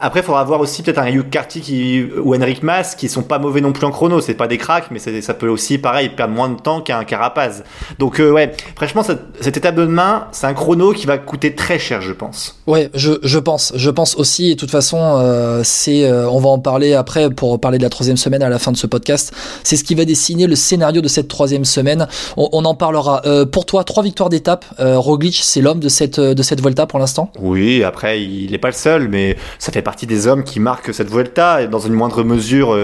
Après, 0.00 0.20
il 0.20 0.22
faudra 0.22 0.44
voir 0.44 0.60
aussi 0.60 0.82
peut-être 0.82 0.98
un 0.98 1.08
Hugh 1.08 1.28
Carty 1.28 1.60
qui, 1.60 2.06
ou 2.22 2.34
Henrik 2.34 2.62
Mas 2.62 2.94
qui 2.94 3.08
sont 3.08 3.22
pas 3.22 3.38
mauvais 3.38 3.60
non 3.60 3.72
plus 3.72 3.86
en 3.86 3.90
chrono. 3.90 4.20
C'est 4.20 4.34
pas 4.34 4.48
des 4.48 4.58
cracks, 4.58 4.90
mais 4.90 4.98
ça 4.98 5.34
peut 5.34 5.48
aussi 5.56 5.78
pareil, 5.78 6.10
perdre 6.10 6.34
moins 6.34 6.50
de 6.50 6.60
temps 6.60 6.80
qu'un 6.80 7.04
Carapaz. 7.04 7.64
Donc, 7.98 8.20
euh, 8.20 8.30
ouais, 8.30 8.52
franchement, 8.76 9.02
cette, 9.02 9.22
cette, 9.40 9.56
étape 9.56 9.74
de 9.74 9.86
demain, 9.86 10.28
c'est 10.32 10.46
un 10.46 10.52
chrono 10.52 10.92
qui 10.92 11.06
va 11.06 11.16
coûter 11.16 11.54
très 11.54 11.78
cher, 11.78 12.02
je 12.02 12.12
pense. 12.12 12.60
Ouais, 12.66 12.90
je, 12.94 13.12
je 13.22 13.38
pense. 13.38 13.72
Je 13.74 13.90
pense 13.90 14.16
aussi, 14.16 14.50
et 14.50 14.54
de 14.54 14.60
toute 14.60 14.70
façon, 14.70 14.98
euh, 15.00 15.62
c'est, 15.64 16.04
euh, 16.04 16.28
on 16.28 16.38
va 16.38 16.50
en 16.50 16.58
parler 16.58 16.92
après 16.92 17.30
pour 17.30 17.58
parler 17.58 17.78
de 17.78 17.82
la 17.82 17.88
troisième 17.88 18.18
semaine 18.18 18.42
à 18.42 18.50
la 18.50 18.58
fin 18.58 18.70
de 18.70 18.76
ce 18.76 18.86
podcast. 18.86 19.32
C'est 19.62 19.76
ce 19.76 19.84
qui 19.84 19.94
va 19.94 20.04
dessiner 20.04 20.46
le 20.46 20.56
scénario 20.56 21.00
de 21.00 21.08
cette 21.08 21.28
troisième 21.28 21.64
semaine. 21.64 22.06
On, 22.36 22.48
on 22.52 22.64
en 22.64 22.74
parlera. 22.74 23.22
Pour 23.50 23.64
toi, 23.64 23.84
trois 23.84 24.02
victoires 24.02 24.28
d'étape. 24.28 24.64
Roglic, 24.78 25.40
c'est 25.42 25.60
l'homme 25.62 25.80
de 25.80 25.88
cette, 25.88 26.20
de 26.20 26.42
cette 26.42 26.60
Vuelta 26.60 26.86
pour 26.86 26.98
l'instant 26.98 27.30
Oui, 27.40 27.82
après, 27.82 28.22
il 28.22 28.50
n'est 28.50 28.58
pas 28.58 28.68
le 28.68 28.74
seul, 28.74 29.08
mais 29.08 29.36
ça 29.58 29.72
fait 29.72 29.82
partie 29.82 30.06
des 30.06 30.26
hommes 30.26 30.44
qui 30.44 30.60
marquent 30.60 30.92
cette 30.92 31.08
Vuelta, 31.08 31.62
et 31.62 31.68
dans 31.68 31.78
une 31.78 31.94
moindre 31.94 32.22
mesure, 32.24 32.76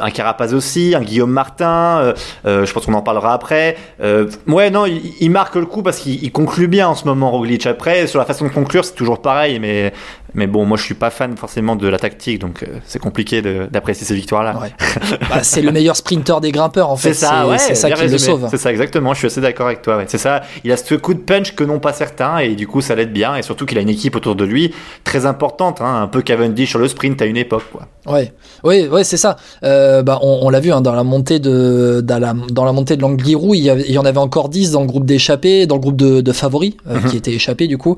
un 0.00 0.10
Carapaz 0.10 0.54
aussi, 0.54 0.94
un 0.94 1.02
Guillaume 1.02 1.30
Martin, 1.30 1.99
euh, 2.46 2.66
je 2.66 2.72
pense 2.72 2.86
qu'on 2.86 2.94
en 2.94 3.02
parlera 3.02 3.32
après. 3.34 3.76
Euh, 4.00 4.28
ouais, 4.46 4.70
non, 4.70 4.86
il, 4.86 5.30
marque 5.30 5.56
le 5.56 5.66
coup 5.66 5.82
parce 5.82 5.98
qu'il 5.98 6.30
conclut 6.32 6.68
bien 6.68 6.88
en 6.88 6.94
ce 6.94 7.04
moment, 7.04 7.30
Roglic. 7.30 7.66
Après, 7.66 8.06
sur 8.06 8.18
la 8.18 8.24
façon 8.24 8.46
de 8.46 8.50
conclure, 8.50 8.84
c'est 8.84 8.94
toujours 8.94 9.20
pareil, 9.20 9.58
mais, 9.58 9.92
mais 10.34 10.46
bon, 10.46 10.64
moi 10.64 10.76
je 10.76 10.84
suis 10.84 10.94
pas 10.94 11.10
fan 11.10 11.36
forcément 11.36 11.76
de 11.76 11.88
la 11.88 11.98
tactique, 11.98 12.38
donc 12.38 12.62
euh, 12.62 12.78
c'est 12.86 12.98
compliqué 12.98 13.42
d'apprécier 13.42 14.06
ces 14.06 14.14
victoires-là. 14.14 14.58
Ouais. 14.60 14.72
bah, 15.30 15.42
c'est 15.42 15.62
le 15.62 15.72
meilleur 15.72 15.96
sprinter 15.96 16.40
des 16.40 16.52
grimpeurs, 16.52 16.90
en 16.90 16.96
fait. 16.96 17.14
C'est 17.14 17.26
ça, 17.26 17.46
ouais, 17.46 17.58
c'est 17.58 17.74
ça 17.74 17.90
qui 17.90 18.06
le 18.06 18.18
sauve. 18.18 18.48
C'est 18.50 18.58
ça, 18.58 18.70
exactement. 18.70 19.14
Je 19.14 19.18
suis 19.18 19.26
assez 19.26 19.40
d'accord 19.40 19.66
avec 19.66 19.82
toi. 19.82 19.96
Ouais. 19.98 20.04
C'est 20.08 20.18
ça. 20.18 20.42
Il 20.64 20.72
a 20.72 20.76
ce 20.76 20.94
coup 20.94 21.14
de 21.14 21.20
punch 21.20 21.54
que 21.54 21.64
n'ont 21.64 21.80
pas 21.80 21.92
certains, 21.92 22.38
et 22.38 22.54
du 22.54 22.66
coup, 22.66 22.80
ça 22.80 22.94
l'aide 22.94 23.12
bien, 23.12 23.36
et 23.36 23.42
surtout 23.42 23.66
qu'il 23.66 23.78
a 23.78 23.80
une 23.80 23.88
équipe 23.88 24.16
autour 24.16 24.34
de 24.34 24.44
lui 24.44 24.74
très 25.04 25.26
importante, 25.26 25.80
hein, 25.80 26.02
un 26.02 26.06
peu 26.06 26.22
Cavendish 26.22 26.70
sur 26.70 26.78
le 26.78 26.88
sprint 26.88 27.20
à 27.22 27.26
une 27.26 27.36
époque, 27.36 27.64
quoi. 27.72 27.86
Ouais, 28.06 28.32
oui, 28.64 28.88
ouais, 28.88 29.04
c'est 29.04 29.18
ça. 29.18 29.36
Euh, 29.62 30.02
bah, 30.02 30.18
on, 30.22 30.40
on 30.42 30.50
l'a 30.50 30.60
vu 30.60 30.72
hein, 30.72 30.80
dans 30.80 30.94
la 30.94 31.04
montée 31.04 31.38
de 31.38 32.00
dans 32.02 32.18
la, 32.18 32.34
dans 32.50 32.64
la 32.64 32.72
montée 32.72 32.96
de 32.96 33.02
l'Angliru, 33.02 33.56
il, 33.56 33.66
il, 33.86 33.92
y 33.92 33.98
en 33.98 34.06
avait 34.06 34.18
encore 34.18 34.48
10 34.48 34.70
dans 34.72 34.80
le 34.80 34.86
groupe 34.86 35.04
d'échappés, 35.04 35.66
dans 35.66 35.74
le 35.74 35.80
groupe 35.82 35.96
de, 35.96 36.22
de 36.22 36.32
favoris 36.32 36.74
euh, 36.88 36.94
mm 36.94 36.98
-hmm. 36.98 37.10
qui 37.10 37.16
étaient 37.18 37.34
échappés 37.34 37.68
du 37.68 37.76
coup. 37.76 37.96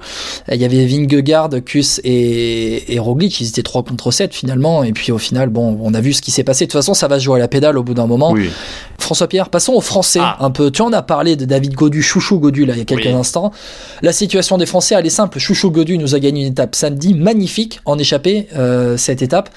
Il 0.50 0.60
y 0.60 0.64
avait 0.64 0.84
Vingegaard, 0.86 1.50
Kuss 1.64 2.00
et, 2.02 2.21
et 2.22 2.98
Roglic, 2.98 3.40
ils 3.40 3.48
étaient 3.48 3.62
3 3.62 3.82
contre 3.82 4.10
7 4.10 4.34
finalement. 4.34 4.84
Et 4.84 4.92
puis 4.92 5.12
au 5.12 5.18
final, 5.18 5.48
bon, 5.48 5.78
on 5.82 5.94
a 5.94 6.00
vu 6.00 6.12
ce 6.12 6.22
qui 6.22 6.30
s'est 6.30 6.44
passé. 6.44 6.66
De 6.66 6.70
toute 6.70 6.78
façon, 6.78 6.94
ça 6.94 7.08
va 7.08 7.18
se 7.18 7.24
jouer 7.24 7.36
à 7.36 7.38
la 7.38 7.48
pédale 7.48 7.78
au 7.78 7.82
bout 7.82 7.94
d'un 7.94 8.06
moment. 8.06 8.32
Oui. 8.32 8.50
François 8.98 9.28
Pierre, 9.28 9.48
passons 9.48 9.72
aux 9.72 9.80
Français 9.80 10.20
ah. 10.22 10.36
un 10.40 10.50
peu. 10.50 10.70
Tu 10.70 10.82
en 10.82 10.92
as 10.92 11.02
parlé 11.02 11.36
de 11.36 11.44
David 11.44 11.74
Godu, 11.74 12.02
Chouchou 12.02 12.38
Godu 12.38 12.64
là 12.64 12.74
il 12.74 12.78
y 12.78 12.82
a 12.82 12.84
quelques 12.84 13.06
oui. 13.06 13.12
instants. 13.12 13.52
La 14.00 14.12
situation 14.12 14.58
des 14.58 14.66
Français, 14.66 14.94
elle 14.98 15.06
est 15.06 15.10
simple. 15.10 15.38
Chouchou 15.38 15.70
Godu 15.70 15.98
nous 15.98 16.14
a 16.14 16.20
gagné 16.20 16.42
une 16.42 16.52
étape 16.52 16.74
samedi 16.74 17.14
magnifique 17.14 17.80
en 17.84 17.98
échappé 17.98 18.48
euh, 18.56 18.96
cette 18.96 19.22
étape. 19.22 19.50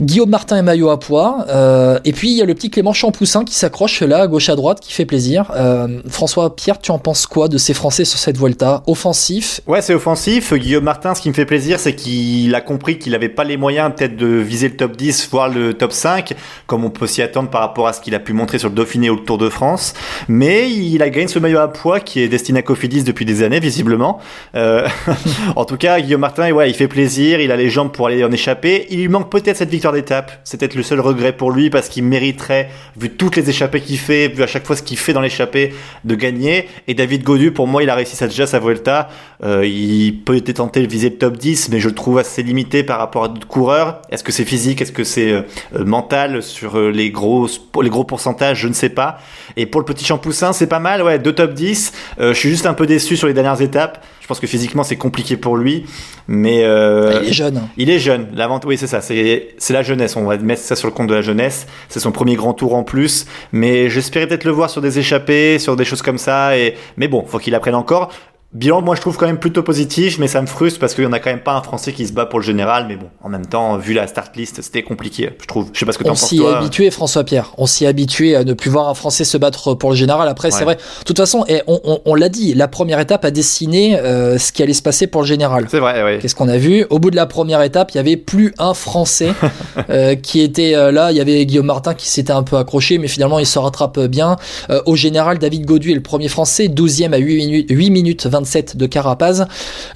Guillaume 0.00 0.30
Martin 0.30 0.56
et 0.58 0.62
maillot 0.62 0.90
à 0.90 0.98
poids. 0.98 1.44
Euh, 1.48 1.98
et 2.04 2.12
puis 2.12 2.30
il 2.30 2.36
y 2.36 2.42
a 2.42 2.44
le 2.44 2.54
petit 2.54 2.70
Clément 2.70 2.92
Champoussin 2.92 3.44
qui 3.44 3.54
s'accroche 3.54 4.00
là, 4.02 4.22
à 4.22 4.26
gauche 4.26 4.48
à 4.48 4.56
droite, 4.56 4.80
qui 4.80 4.92
fait 4.92 5.04
plaisir. 5.04 5.52
Euh, 5.54 6.00
François 6.08 6.54
Pierre, 6.54 6.80
tu 6.80 6.90
en 6.90 6.98
penses 6.98 7.26
quoi 7.26 7.48
de 7.48 7.58
ces 7.58 7.74
Français 7.74 8.04
sur 8.04 8.18
cette 8.18 8.38
Vuelta? 8.38 8.82
Offensif? 8.86 9.60
Ouais, 9.66 9.82
c'est 9.82 9.94
offensif. 9.94 10.54
Guillaume 10.54 10.84
Martin, 10.84 11.14
ce 11.14 11.20
qui 11.20 11.28
me 11.28 11.34
fait 11.34 11.46
plaisir, 11.46 11.78
c'est 11.78 11.94
qu'il 11.94 12.54
a 12.54 12.60
compris 12.60 12.98
qu'il 12.98 13.12
n'avait 13.12 13.28
pas 13.28 13.44
les 13.44 13.56
moyens 13.56 13.92
peut-être 13.96 14.16
de 14.16 14.26
viser 14.26 14.68
le 14.68 14.76
top 14.76 14.96
10, 14.96 15.28
voire 15.30 15.48
le 15.48 15.74
top 15.74 15.92
5, 15.92 16.34
comme 16.66 16.84
on 16.84 16.90
peut 16.90 17.06
s'y 17.06 17.22
attendre 17.22 17.50
par 17.50 17.60
rapport 17.60 17.86
à 17.86 17.92
ce 17.92 18.00
qu'il 18.00 18.14
a 18.14 18.20
pu 18.20 18.32
montrer 18.32 18.58
sur 18.58 18.68
le 18.68 18.74
Dauphiné 18.74 19.10
ou 19.10 19.16
le 19.16 19.24
Tour 19.24 19.38
de 19.38 19.48
France. 19.48 19.94
Mais 20.28 20.70
il 20.70 21.02
a 21.02 21.10
gagné 21.10 21.28
ce 21.28 21.38
maillot 21.38 21.58
à 21.58 21.68
poids 21.68 22.00
qui 22.00 22.20
est 22.20 22.28
destiné 22.28 22.60
à 22.60 22.62
Cofidis 22.62 23.04
depuis 23.04 23.24
des 23.24 23.42
années, 23.42 23.60
visiblement. 23.60 24.20
Euh, 24.54 24.88
en 25.56 25.64
tout 25.64 25.76
cas, 25.76 26.00
Guillaume 26.00 26.20
Martin, 26.20 26.50
ouais, 26.52 26.70
il 26.70 26.74
fait 26.74 26.88
plaisir. 26.88 27.40
Il 27.40 27.52
a 27.52 27.56
les 27.56 27.70
jambes 27.70 27.92
pour 27.92 28.06
aller 28.06 28.24
en 28.24 28.32
échapper. 28.32 28.86
Il 28.90 29.00
lui 29.00 29.08
manque 29.08 29.30
peut-être 29.30 29.56
cette 29.56 29.70
victoire 29.70 29.81
d'étape. 29.90 30.30
C'est 30.44 30.58
peut-être 30.58 30.76
le 30.76 30.84
seul 30.84 31.00
regret 31.00 31.32
pour 31.32 31.50
lui 31.50 31.70
parce 31.70 31.88
qu'il 31.88 32.04
mériterait, 32.04 32.70
vu 32.96 33.10
toutes 33.10 33.34
les 33.34 33.50
échappées 33.50 33.80
qu'il 33.80 33.98
fait, 33.98 34.28
vu 34.28 34.44
à 34.44 34.46
chaque 34.46 34.64
fois 34.64 34.76
ce 34.76 34.82
qu'il 34.84 34.98
fait 34.98 35.12
dans 35.12 35.20
l'échappée, 35.20 35.74
de 36.04 36.14
gagner. 36.14 36.68
Et 36.86 36.94
David 36.94 37.24
Godu, 37.24 37.50
pour 37.50 37.66
moi, 37.66 37.82
il 37.82 37.90
a 37.90 37.96
réussi 37.96 38.14
ça 38.14 38.28
déjà 38.28 38.46
sa 38.46 38.60
Vuelta. 38.60 39.08
Euh, 39.42 39.66
il 39.66 40.20
peut 40.20 40.36
être 40.36 40.52
tenté 40.52 40.82
de 40.82 40.90
viser 40.90 41.10
le 41.10 41.16
top 41.16 41.36
10, 41.36 41.70
mais 41.70 41.80
je 41.80 41.88
le 41.88 41.94
trouve 41.94 42.18
assez 42.18 42.42
limité 42.42 42.84
par 42.84 42.98
rapport 42.98 43.24
à 43.24 43.28
d'autres 43.28 43.48
coureurs. 43.48 44.02
Est-ce 44.10 44.22
que 44.22 44.30
c'est 44.30 44.44
physique? 44.44 44.80
Est-ce 44.80 44.92
que 44.92 45.04
c'est 45.04 45.32
euh, 45.32 45.42
mental 45.84 46.42
sur 46.42 46.78
euh, 46.78 46.90
les 46.90 47.10
gros, 47.10 47.48
les 47.82 47.90
gros 47.90 48.04
pourcentages? 48.04 48.60
Je 48.60 48.68
ne 48.68 48.74
sais 48.74 48.90
pas. 48.90 49.18
Et 49.56 49.66
pour 49.66 49.80
le 49.80 49.84
petit 49.84 50.04
Champoussin, 50.04 50.52
c'est 50.52 50.68
pas 50.68 50.78
mal. 50.78 51.02
Ouais, 51.02 51.18
deux 51.18 51.32
top 51.32 51.54
10. 51.54 51.92
je 52.18 52.32
suis 52.34 52.50
juste 52.50 52.66
un 52.66 52.74
peu 52.74 52.86
déçu 52.86 53.16
sur 53.16 53.26
les 53.26 53.34
dernières 53.34 53.60
étapes. 53.60 54.04
Je 54.20 54.28
pense 54.28 54.38
que 54.38 54.46
physiquement, 54.46 54.84
c'est 54.84 54.96
compliqué 54.96 55.36
pour 55.36 55.56
lui. 55.56 55.84
Mais 56.28 56.58
il 56.60 57.28
est 57.28 57.32
jeune. 57.32 57.62
Il 57.76 57.90
est 57.90 57.98
jeune. 57.98 58.28
La 58.34 58.52
oui, 58.64 58.76
c'est 58.76 58.86
ça. 58.86 59.00
C'est 59.00 59.71
la 59.72 59.82
jeunesse. 59.82 60.16
On 60.16 60.24
va 60.24 60.36
mettre 60.38 60.62
ça 60.62 60.76
sur 60.76 60.88
le 60.88 60.94
compte 60.94 61.08
de 61.08 61.14
la 61.14 61.22
jeunesse. 61.22 61.66
C'est 61.88 62.00
son 62.00 62.12
premier 62.12 62.34
grand 62.34 62.54
tour 62.54 62.74
en 62.74 62.84
plus. 62.84 63.26
Mais 63.52 63.88
j'espérais 63.90 64.26
peut-être 64.26 64.44
le 64.44 64.50
voir 64.50 64.70
sur 64.70 64.80
des 64.80 64.98
échappées, 64.98 65.58
sur 65.58 65.76
des 65.76 65.84
choses 65.84 66.02
comme 66.02 66.18
ça. 66.18 66.56
Et 66.56 66.74
mais 66.96 67.08
bon, 67.08 67.24
faut 67.26 67.38
qu'il 67.38 67.54
apprenne 67.54 67.74
encore. 67.74 68.10
Bilan, 68.54 68.82
moi 68.82 68.94
je 68.96 69.00
trouve 69.00 69.16
quand 69.16 69.24
même 69.24 69.38
plutôt 69.38 69.62
positif, 69.62 70.18
mais 70.18 70.28
ça 70.28 70.42
me 70.42 70.46
frustre 70.46 70.78
parce 70.78 70.92
qu'il 70.92 71.04
n'y 71.04 71.08
en 71.08 71.14
a 71.14 71.20
quand 71.20 71.30
même 71.30 71.40
pas 71.40 71.54
un 71.54 71.62
Français 71.62 71.94
qui 71.94 72.06
se 72.06 72.12
bat 72.12 72.26
pour 72.26 72.38
le 72.38 72.44
général. 72.44 72.84
Mais 72.86 72.96
bon, 72.96 73.08
en 73.22 73.30
même 73.30 73.46
temps, 73.46 73.78
vu 73.78 73.94
la 73.94 74.06
start 74.06 74.36
list, 74.36 74.60
c'était 74.60 74.82
compliqué, 74.82 75.30
je 75.40 75.46
trouve. 75.46 75.70
Je 75.72 75.78
sais 75.78 75.86
pas 75.86 75.92
ce 75.92 75.98
que 75.98 76.04
tu 76.04 76.10
en 76.10 76.12
penses. 76.12 76.24
On 76.24 76.26
s'y 76.26 76.42
est 76.42 76.54
habitué, 76.54 76.90
François 76.90 77.24
Pierre. 77.24 77.54
On 77.56 77.64
s'y 77.64 77.84
est 77.84 77.88
habitué 77.88 78.36
à 78.36 78.44
ne 78.44 78.52
plus 78.52 78.70
voir 78.70 78.90
un 78.90 78.94
Français 78.94 79.24
se 79.24 79.38
battre 79.38 79.72
pour 79.72 79.88
le 79.88 79.96
général. 79.96 80.28
Après, 80.28 80.50
c'est 80.50 80.64
vrai. 80.64 80.74
De 80.74 81.04
toute 81.06 81.16
façon, 81.16 81.46
et 81.48 81.62
on, 81.66 81.80
on, 81.84 82.00
on 82.04 82.14
l'a 82.14 82.28
dit, 82.28 82.52
la 82.52 82.68
première 82.68 83.00
étape 83.00 83.24
a 83.24 83.30
dessiné 83.30 83.98
euh, 83.98 84.36
ce 84.36 84.52
qui 84.52 84.62
allait 84.62 84.74
se 84.74 84.82
passer 84.82 85.06
pour 85.06 85.22
le 85.22 85.26
général. 85.26 85.66
C'est 85.70 85.80
vrai, 85.80 86.02
oui. 86.04 86.18
Qu'est-ce 86.20 86.34
qu'on 86.34 86.48
a 86.48 86.58
vu? 86.58 86.84
Au 86.90 86.98
bout 86.98 87.10
de 87.10 87.16
la 87.16 87.26
première 87.26 87.62
étape, 87.62 87.92
il 87.92 87.96
y 87.96 88.00
avait 88.00 88.18
plus 88.18 88.52
un 88.58 88.74
Français 88.74 89.32
euh, 89.88 90.14
qui 90.14 90.42
était 90.42 90.74
euh, 90.74 90.92
là. 90.92 91.10
Il 91.10 91.16
y 91.16 91.22
avait 91.22 91.46
Guillaume 91.46 91.66
Martin 91.66 91.94
qui 91.94 92.08
s'était 92.08 92.34
un 92.34 92.42
peu 92.42 92.58
accroché, 92.58 92.98
mais 92.98 93.08
finalement 93.08 93.38
il 93.38 93.46
se 93.46 93.58
rattrape 93.58 93.98
bien. 94.00 94.36
Au 94.84 94.94
général, 94.94 95.38
David 95.38 95.64
Godu 95.64 95.92
est 95.92 95.94
le 95.94 96.02
premier 96.02 96.28
Français, 96.28 96.66
12e 96.66 97.14
à 97.14 97.16
8 97.16 97.36
minutes, 97.36 97.66
8 97.70 97.90
minutes 97.90 98.26
27 98.42 98.76
de 98.76 98.86
Carapaz. 98.86 99.46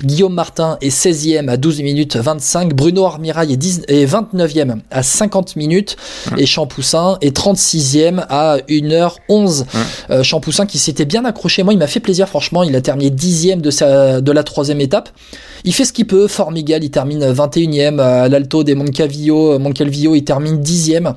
Guillaume 0.03 0.35
Martin 0.35 0.79
est 0.81 0.95
16e 0.95 1.49
à 1.49 1.57
12 1.57 1.83
minutes 1.83 2.17
25. 2.17 2.75
Bruno 2.75 3.05
Armirail 3.05 3.53
est, 3.53 4.07
29e 4.07 4.81
à 4.91 5.03
50 5.03 5.57
minutes. 5.57 5.97
Et 6.39 6.47
Champoussin 6.47 7.19
est 7.21 7.37
36e 7.37 8.25
à 8.29 8.59
1h11. 8.69 9.65
Euh, 10.11 10.23
Champoussin 10.23 10.67
qui 10.67 10.79
s'était 10.79 11.05
bien 11.05 11.25
accroché. 11.25 11.63
Moi, 11.65 11.75
il 11.75 11.79
m'a 11.79 11.89
fait 11.89 12.01
plaisir, 12.01 12.29
franchement. 12.29 12.63
Il 12.63 12.75
a 12.77 12.81
terminé 12.81 13.11
10e 13.11 13.61
de, 13.61 13.71
sa, 13.71 14.21
de 14.21 14.33
la 14.33 14.45
troisième 14.45 14.81
étape. 14.81 15.09
Il 15.65 15.75
fait 15.75 15.85
ce 15.85 15.93
qu'il 15.93 16.07
peut. 16.07 16.29
Formigal, 16.29 16.85
il 16.85 16.91
termine 16.91 17.25
21e. 17.33 17.99
À 17.99 18.29
l'Alto 18.29 18.63
des 18.63 18.75
Moncalvio, 18.75 19.59
Moncalvio, 19.59 20.15
il 20.15 20.25
termine 20.25 20.63
10e. 20.63 21.15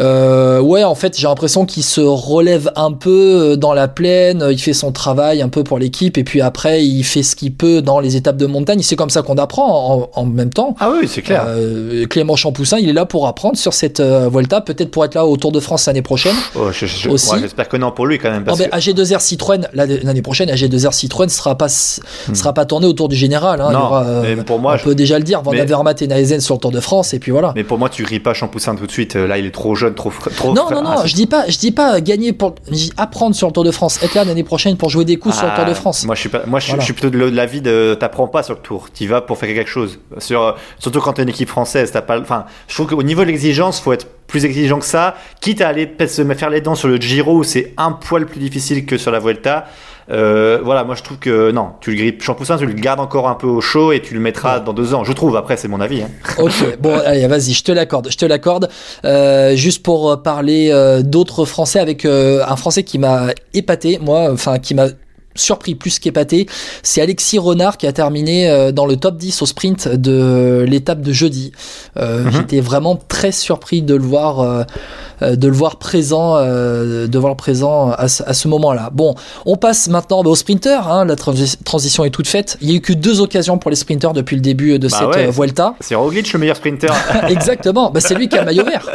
Euh, 0.00 0.60
ouais, 0.60 0.84
en 0.84 0.94
fait, 0.94 1.18
j'ai 1.18 1.26
l'impression 1.26 1.66
qu'il 1.66 1.82
se 1.82 2.00
relève 2.00 2.70
un 2.76 2.92
peu 2.92 3.56
dans 3.56 3.74
la 3.74 3.88
plaine, 3.88 4.44
il 4.50 4.58
fait 4.58 4.72
son 4.72 4.92
travail 4.92 5.42
un 5.42 5.48
peu 5.48 5.64
pour 5.64 5.78
l'équipe, 5.78 6.18
et 6.18 6.24
puis 6.24 6.40
après, 6.40 6.84
il 6.84 7.02
fait 7.04 7.22
ce 7.22 7.36
qu'il 7.36 7.54
peut 7.54 7.82
dans 7.82 8.00
les 8.00 8.16
étapes 8.16 8.36
de 8.36 8.46
montagne. 8.46 8.80
C'est 8.82 8.96
comme 8.96 9.10
ça 9.10 9.22
qu'on 9.22 9.38
apprend 9.38 10.10
en, 10.12 10.24
même 10.24 10.50
temps. 10.50 10.74
Ah 10.80 10.90
oui, 10.92 11.08
c'est 11.08 11.22
clair. 11.22 11.44
Euh, 11.46 12.06
Clément 12.06 12.36
Champoussin, 12.36 12.78
il 12.78 12.88
est 12.88 12.92
là 12.92 13.06
pour 13.06 13.26
apprendre 13.26 13.56
sur 13.56 13.74
cette 13.74 14.00
euh, 14.00 14.28
Volta, 14.28 14.60
peut-être 14.60 14.90
pour 14.90 15.04
être 15.04 15.14
là 15.14 15.26
au 15.26 15.36
Tour 15.36 15.52
de 15.52 15.60
France 15.60 15.86
l'année 15.86 16.02
prochaine. 16.02 16.34
Oh, 16.54 16.70
J'espère 16.72 17.68
que 17.68 17.76
non 17.76 17.90
pour 17.90 18.06
lui 18.06 18.18
quand 18.18 18.30
même. 18.30 18.44
Parce 18.44 18.60
oh, 18.60 18.76
AG2R 18.76 19.20
Citroën, 19.20 19.68
l'année 19.74 20.22
prochaine, 20.22 20.50
AG2R 20.50 20.92
Citroën 20.92 21.28
sera 21.28 21.56
pas, 21.56 21.66
hmm. 21.66 22.34
sera 22.34 22.52
pas 22.54 22.64
tourné 22.64 22.86
autour 22.86 23.08
du 23.08 23.16
général. 23.16 23.60
Hein. 23.60 23.72
Non, 23.72 24.44
pour 24.44 24.58
moi, 24.58 24.76
on 24.80 24.84
peut 24.84 24.94
déjà 24.94 25.18
le 25.18 25.24
dire, 25.24 25.42
Van 25.42 25.52
Avermaet 25.52 25.96
et 26.00 26.06
Naesen 26.06 26.40
sur 26.40 26.54
le 26.54 26.60
Tour 26.60 26.70
de 26.70 26.80
France, 26.80 27.14
et 27.14 27.18
puis 27.18 27.32
voilà. 27.32 27.52
Mais 27.56 27.64
pour 27.64 27.78
moi, 27.78 27.88
tu 27.88 28.04
ris 28.04 28.20
pas 28.20 28.34
Champoussin 28.34 28.74
tout 28.74 28.86
de 28.86 28.92
suite. 28.92 29.14
Là, 29.14 29.38
il 29.38 29.46
est 29.46 29.50
trop 29.50 29.74
jeune, 29.74 29.81
trop, 29.90 30.12
trop 30.34 30.54
Non, 30.54 30.70
non, 30.70 30.82
non, 30.82 31.04
je 31.04 31.14
dis 31.14 31.26
pas, 31.26 31.48
je 31.48 31.58
dis 31.58 31.72
pas 31.72 32.00
gagner 32.00 32.32
pour, 32.32 32.54
apprendre 32.96 33.34
sur 33.34 33.46
le 33.48 33.52
Tour 33.52 33.64
de 33.64 33.70
France, 33.70 34.02
être 34.02 34.14
là 34.14 34.24
l'année 34.24 34.44
prochaine 34.44 34.76
pour 34.76 34.88
jouer 34.88 35.04
des 35.04 35.16
coups 35.16 35.36
sur 35.36 35.46
le 35.46 35.54
Tour 35.54 35.64
de 35.64 35.70
ah, 35.70 35.74
France. 35.74 36.04
Moi, 36.04 36.14
je 36.14 36.20
suis 36.20 36.28
pas, 36.28 36.42
moi, 36.46 36.60
je, 36.60 36.78
suis 36.80 36.92
plutôt 36.92 37.10
de 37.10 37.18
l'avis 37.18 37.60
de, 37.60 37.96
t'apprends 37.98 38.28
pas 38.28 38.42
sur 38.42 38.54
le 38.54 38.60
Tour, 38.60 38.88
tu 38.92 39.06
vas 39.06 39.20
pour 39.20 39.38
faire 39.38 39.48
quelque 39.48 39.70
chose. 39.70 39.98
Sur, 40.18 40.56
surtout 40.78 41.00
quand 41.00 41.14
t'es 41.14 41.22
une 41.22 41.28
équipe 41.28 41.48
française, 41.48 41.90
t'as 41.92 42.02
pas, 42.02 42.20
enfin, 42.20 42.46
je 42.68 42.74
trouve 42.74 42.86
qu'au 42.86 43.02
niveau 43.02 43.22
de 43.22 43.28
l'exigence, 43.28 43.80
faut 43.80 43.92
être 43.92 44.06
plus 44.26 44.44
exigeant 44.44 44.78
que 44.78 44.86
ça, 44.86 45.14
quitte 45.40 45.60
à 45.60 45.68
aller 45.68 45.86
peut-être 45.86 46.10
se 46.10 46.22
faire 46.34 46.50
les 46.50 46.60
dents 46.60 46.74
sur 46.74 46.88
le 46.88 46.96
Giro 46.96 47.38
où 47.38 47.44
c'est 47.44 47.74
un 47.76 47.92
poil 47.92 48.26
plus 48.26 48.40
difficile 48.40 48.86
que 48.86 48.96
sur 48.96 49.10
la 49.10 49.18
Vuelta. 49.18 49.66
Euh, 50.10 50.60
voilà, 50.62 50.84
moi 50.84 50.94
je 50.94 51.02
trouve 51.02 51.18
que 51.18 51.50
non, 51.50 51.70
tu 51.80 51.90
le 51.90 51.96
grippes 51.96 52.22
Champoussin, 52.22 52.56
tu 52.56 52.66
le 52.66 52.72
gardes 52.72 53.00
encore 53.00 53.28
un 53.28 53.34
peu 53.34 53.46
au 53.46 53.60
chaud 53.60 53.92
et 53.92 54.00
tu 54.00 54.14
le 54.14 54.20
mettras 54.20 54.60
dans 54.60 54.72
deux 54.72 54.94
ans. 54.94 55.04
Je 55.04 55.12
trouve, 55.12 55.36
après 55.36 55.56
c'est 55.56 55.68
mon 55.68 55.80
avis. 55.80 56.02
Hein. 56.02 56.10
Ok, 56.38 56.78
bon, 56.80 56.98
allez, 57.04 57.26
vas-y, 57.26 57.52
je 57.52 57.64
te 57.64 57.72
l'accorde, 57.72 58.08
je 58.10 58.16
te 58.16 58.24
l'accorde. 58.24 58.68
Euh, 59.04 59.54
juste 59.56 59.82
pour 59.82 60.22
parler 60.22 60.70
euh, 60.70 61.02
d'autres 61.02 61.44
Français 61.44 61.80
avec 61.80 62.04
un 62.04 62.56
Français 62.56 62.82
qui 62.82 62.98
m'a 62.98 63.28
épaté, 63.54 63.98
moi, 64.00 64.30
enfin 64.32 64.58
qui 64.58 64.74
m'a 64.74 64.88
surpris 65.34 65.74
plus 65.74 65.98
qu'épaté, 65.98 66.46
c'est 66.82 67.00
Alexis 67.00 67.38
Renard 67.38 67.76
qui 67.76 67.86
a 67.86 67.92
terminé 67.92 68.50
euh, 68.50 68.72
dans 68.72 68.86
le 68.86 68.96
top 68.96 69.16
10 69.16 69.42
au 69.42 69.46
sprint 69.46 69.88
de 69.88 70.64
l'étape 70.68 71.00
de 71.00 71.12
jeudi. 71.12 71.52
Euh, 71.96 72.24
mhm. 72.24 72.32
J'étais 72.32 72.60
vraiment 72.60 72.96
très 72.96 73.32
surpris 73.32 73.82
de 73.82 73.94
le 73.94 74.02
voir, 74.02 74.40
euh, 74.40 75.36
de 75.36 75.48
le 75.48 75.54
voir 75.54 75.76
présent, 75.76 76.36
de 76.42 77.18
voir 77.18 77.36
présent 77.36 77.90
à, 77.90 78.08
ce 78.08 78.48
moment-là. 78.48 78.90
Bon, 78.92 79.14
on 79.46 79.56
passe 79.56 79.88
maintenant 79.88 80.22
bah, 80.22 80.30
au 80.30 80.36
sprinter. 80.36 80.88
Hein, 80.88 81.04
la 81.04 81.16
transition 81.16 82.04
est 82.04 82.10
toute 82.10 82.26
faite. 82.26 82.56
Il 82.60 82.70
y 82.70 82.72
a 82.72 82.76
eu 82.76 82.80
que 82.80 82.92
deux 82.92 83.20
occasions 83.20 83.58
pour 83.58 83.70
les 83.70 83.76
sprinters 83.76 84.12
depuis 84.12 84.36
le 84.36 84.42
début 84.42 84.78
de 84.78 84.88
bah 84.88 85.12
cette 85.14 85.30
Vuelta. 85.30 85.74
C'est 85.80 85.94
Roglic 85.94 86.32
le 86.32 86.38
meilleur 86.38 86.56
sprinter. 86.56 86.92
Exactement. 87.28 87.90
Bah, 87.90 88.00
c'est 88.00 88.14
lui 88.14 88.28
qui 88.28 88.36
a 88.36 88.40
le 88.40 88.46
maillot 88.46 88.64
vert. 88.64 88.88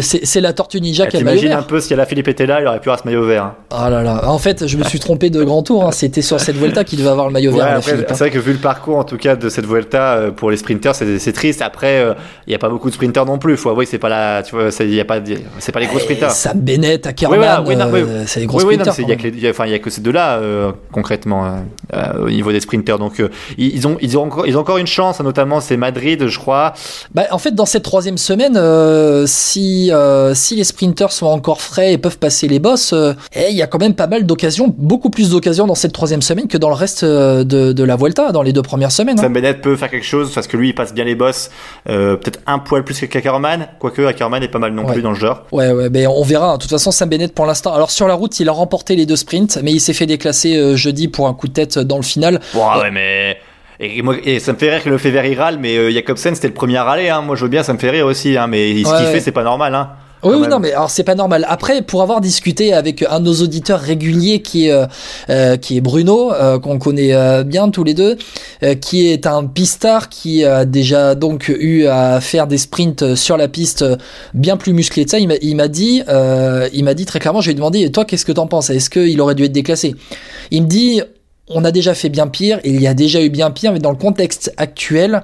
C'est 0.00 0.42
la 0.42 0.52
tortue 0.52 0.80
ninja 0.80 1.06
qui 1.06 1.16
a 1.16 1.22
vert. 1.22 1.58
un 1.58 1.62
peu 1.62 1.80
si 1.80 1.94
la 1.94 2.04
Philippe 2.04 2.28
était 2.28 2.44
là, 2.44 2.60
il 2.60 2.66
aurait 2.66 2.80
pu 2.80 2.90
avoir 2.90 3.00
ce 3.00 3.06
maillot 3.06 3.24
vert. 3.24 3.44
Hein. 3.44 3.54
Ah 3.70 3.88
là 3.88 4.02
là. 4.02 4.28
En 4.28 4.38
fait, 4.38 4.66
je 4.66 4.76
me 4.76 4.84
suis 4.84 4.98
trompé 4.98 5.30
de 5.30 5.42
grand 5.42 5.62
tour. 5.62 5.84
Hein. 5.84 5.92
C'était 5.92 6.20
sur 6.20 6.38
cette 6.40 6.56
Vuelta 6.56 6.84
qu'il 6.84 6.98
devait 6.98 7.08
avoir 7.08 7.26
le 7.26 7.32
maillot 7.32 7.52
vert. 7.52 7.78
Hein. 7.78 7.80
c'est 7.82 8.18
vrai 8.18 8.30
que 8.30 8.38
vu 8.38 8.52
le 8.52 8.58
parcours 8.58 8.98
en 8.98 9.04
tout 9.04 9.16
cas 9.16 9.34
de 9.34 9.48
cette 9.48 9.64
Vuelta 9.64 10.14
euh, 10.14 10.30
pour 10.30 10.50
les 10.50 10.58
sprinters, 10.58 10.94
c'est 10.94 11.32
triste. 11.32 11.62
Après, 11.62 12.00
euh, 12.00 12.12
il 12.46 12.50
n'y 12.50 12.54
a 12.54 12.58
pas 12.58 12.68
beaucoup 12.68 12.90
de 12.90 12.94
sprinters 12.94 13.24
non 13.24 13.38
plus. 13.38 13.56
Faut 13.56 13.70
avouer 13.70 13.86
que 13.86 13.90
c'est 13.90 13.98
pas 13.98 14.10
la, 14.10 14.42
tu 14.42 14.54
vois, 14.54 14.66
a 14.66 15.04
pas, 15.04 15.20
c'est 15.58 15.72
pas 15.72 15.80
les 15.80 15.86
gros 15.86 15.98
sprinters. 15.98 16.32
Sam 16.32 16.60
Bennett, 16.60 17.06
Ackerman, 17.06 17.64
oui, 17.66 17.74
euh, 17.78 18.24
c'est 18.26 18.40
les 18.40 18.46
gros 18.46 18.60
sprinters. 18.60 18.92
Il 18.98 19.08
y 19.08 19.12
a 19.46 19.52
que, 19.52 19.84
que 19.84 19.90
ces 19.90 20.02
deux-là 20.02 20.40
concrètement 20.92 21.64
au 22.20 22.28
niveau 22.28 22.52
des 22.52 22.60
sprinters. 22.60 22.98
Donc 22.98 23.22
ils 23.56 23.86
ont, 23.86 23.96
ils 24.02 24.18
ont 24.18 24.24
encore, 24.24 24.46
ils 24.46 24.56
ont 24.58 24.60
encore 24.60 24.78
une 24.78 24.86
chance. 24.86 25.20
Notamment, 25.20 25.60
c'est 25.60 25.78
Madrid, 25.78 26.26
je 26.26 26.38
crois. 26.38 26.74
Bah, 27.14 27.24
en 27.30 27.38
fait, 27.38 27.54
dans 27.54 27.66
cette 27.66 27.84
troisième 27.84 28.18
semaine, 28.18 28.58
si 29.26 29.77
si 30.34 30.56
les 30.56 30.64
sprinters 30.64 31.12
sont 31.12 31.26
encore 31.26 31.60
frais 31.60 31.92
et 31.92 31.98
peuvent 31.98 32.18
passer 32.18 32.48
les 32.48 32.58
bosses, 32.58 32.92
euh, 32.92 33.12
il 33.36 33.56
y 33.56 33.62
a 33.62 33.66
quand 33.66 33.78
même 33.78 33.94
pas 33.94 34.06
mal 34.06 34.24
d'occasions, 34.26 34.72
beaucoup 34.76 35.10
plus 35.10 35.30
d'occasions 35.30 35.66
dans 35.66 35.74
cette 35.74 35.92
troisième 35.92 36.22
semaine 36.22 36.48
que 36.48 36.58
dans 36.58 36.68
le 36.68 36.74
reste 36.74 37.02
euh, 37.02 37.44
de, 37.44 37.82
la 37.82 37.96
Vuelta, 37.96 38.32
dans 38.32 38.42
les 38.42 38.52
deux 38.52 38.62
premières 38.62 38.92
semaines. 38.92 39.18
Hein. 39.18 39.22
Sam 39.22 39.32
Bennett 39.32 39.60
peut 39.60 39.76
faire 39.76 39.90
quelque 39.90 40.06
chose 40.06 40.32
parce 40.32 40.46
que 40.46 40.56
lui 40.56 40.68
il 40.68 40.74
passe 40.74 40.94
bien 40.94 41.04
les 41.04 41.18
euh, 41.88 42.16
peut-être 42.16 42.40
un 42.46 42.60
poil 42.60 42.84
plus 42.84 43.00
que 43.00 43.18
Ackerman, 43.18 43.68
quoique 43.80 44.02
Ackerman 44.02 44.42
est 44.42 44.48
pas 44.48 44.60
mal 44.60 44.72
non 44.72 44.84
plus 44.84 45.02
dans 45.02 45.10
le 45.10 45.16
genre. 45.16 45.44
Ouais, 45.50 45.72
ouais, 45.72 45.90
mais 45.90 46.06
on 46.06 46.22
verra. 46.22 46.56
De 46.56 46.62
toute 46.62 46.70
façon, 46.70 46.92
Sam 46.92 47.08
Bennett 47.08 47.34
pour 47.34 47.44
l'instant, 47.44 47.74
alors 47.74 47.90
sur 47.90 48.06
la 48.06 48.14
route, 48.14 48.38
il 48.38 48.48
a 48.48 48.52
remporté 48.52 48.94
les 48.94 49.04
deux 49.04 49.16
sprints, 49.16 49.58
mais 49.62 49.72
il 49.72 49.80
s'est 49.80 49.92
fait 49.92 50.06
déclasser 50.06 50.76
jeudi 50.76 51.08
pour 51.08 51.26
un 51.26 51.34
coup 51.34 51.48
de 51.48 51.52
tête 51.52 51.78
dans 51.78 51.96
le 51.96 52.02
final. 52.02 52.40
ouais, 52.54 52.90
mais. 52.90 53.38
Et, 53.80 54.02
moi, 54.02 54.16
et 54.24 54.40
ça 54.40 54.52
me 54.52 54.58
fait 54.58 54.70
rire 54.70 54.82
que 54.82 54.90
le 54.90 54.98
fait 54.98 55.10
il 55.10 55.38
râle, 55.38 55.58
mais 55.58 55.92
Jacobsen 55.92 56.34
c'était 56.34 56.48
le 56.48 56.54
premier 56.54 56.76
à 56.76 56.84
râler. 56.84 57.08
Hein. 57.08 57.22
Moi 57.22 57.36
je 57.36 57.44
veux 57.44 57.50
bien, 57.50 57.62
ça 57.62 57.72
me 57.72 57.78
fait 57.78 57.90
rire 57.90 58.06
aussi, 58.06 58.36
hein, 58.36 58.46
mais 58.46 58.82
ce 58.82 58.96
qu'il 58.96 59.06
fait 59.06 59.20
c'est 59.20 59.32
pas 59.32 59.44
normal. 59.44 59.74
Hein. 59.74 59.90
Oui, 60.24 60.34
oui, 60.40 60.48
non, 60.48 60.58
mais 60.58 60.72
alors 60.72 60.90
c'est 60.90 61.04
pas 61.04 61.14
normal. 61.14 61.46
Après, 61.48 61.82
pour 61.82 62.02
avoir 62.02 62.20
discuté 62.20 62.72
avec 62.72 63.04
un 63.08 63.20
de 63.20 63.26
nos 63.26 63.34
auditeurs 63.34 63.78
réguliers 63.78 64.42
qui 64.42 64.66
est, 64.66 64.72
euh, 64.72 64.86
euh 65.30 65.56
qui 65.56 65.76
est 65.76 65.80
Bruno, 65.80 66.32
euh, 66.32 66.58
qu'on 66.58 66.78
connaît 66.78 67.14
euh, 67.14 67.44
bien 67.44 67.70
tous 67.70 67.84
les 67.84 67.94
deux, 67.94 68.16
qui 68.80 69.08
est 69.08 69.26
un 69.26 69.46
pistard 69.46 70.08
qui 70.08 70.44
a 70.44 70.64
déjà 70.64 71.14
donc 71.14 71.48
eu 71.48 71.86
à 71.86 72.20
faire 72.20 72.48
des 72.48 72.58
sprints 72.58 73.14
sur 73.14 73.36
la 73.36 73.46
piste 73.46 73.84
bien 74.34 74.56
plus 74.56 74.72
musclés 74.72 75.04
de 75.04 75.10
ça. 75.10 75.18
Il 75.18 75.28
m'a 75.28 75.68
dit, 75.68 76.02
il 76.72 76.84
m'a 76.84 76.94
dit 76.94 77.04
très 77.04 77.20
clairement, 77.20 77.40
je 77.40 77.46
lui 77.46 77.52
ai 77.52 77.54
demandé, 77.54 77.90
toi, 77.92 78.04
qu'est-ce 78.04 78.24
que 78.24 78.32
t'en 78.32 78.48
penses? 78.48 78.70
Est-ce 78.70 78.90
qu'il 78.90 79.20
aurait 79.20 79.36
dû 79.36 79.44
être 79.44 79.52
déclassé? 79.52 79.94
Il 80.50 80.62
me 80.62 80.68
dit, 80.68 81.02
on 81.50 81.64
a 81.64 81.70
déjà 81.70 81.94
fait 81.94 82.08
bien 82.08 82.28
pire, 82.28 82.60
il 82.64 82.80
y 82.80 82.86
a 82.86 82.94
déjà 82.94 83.22
eu 83.22 83.30
bien 83.30 83.50
pire, 83.50 83.72
mais 83.72 83.78
dans 83.78 83.90
le 83.90 83.96
contexte 83.96 84.52
actuel, 84.56 85.22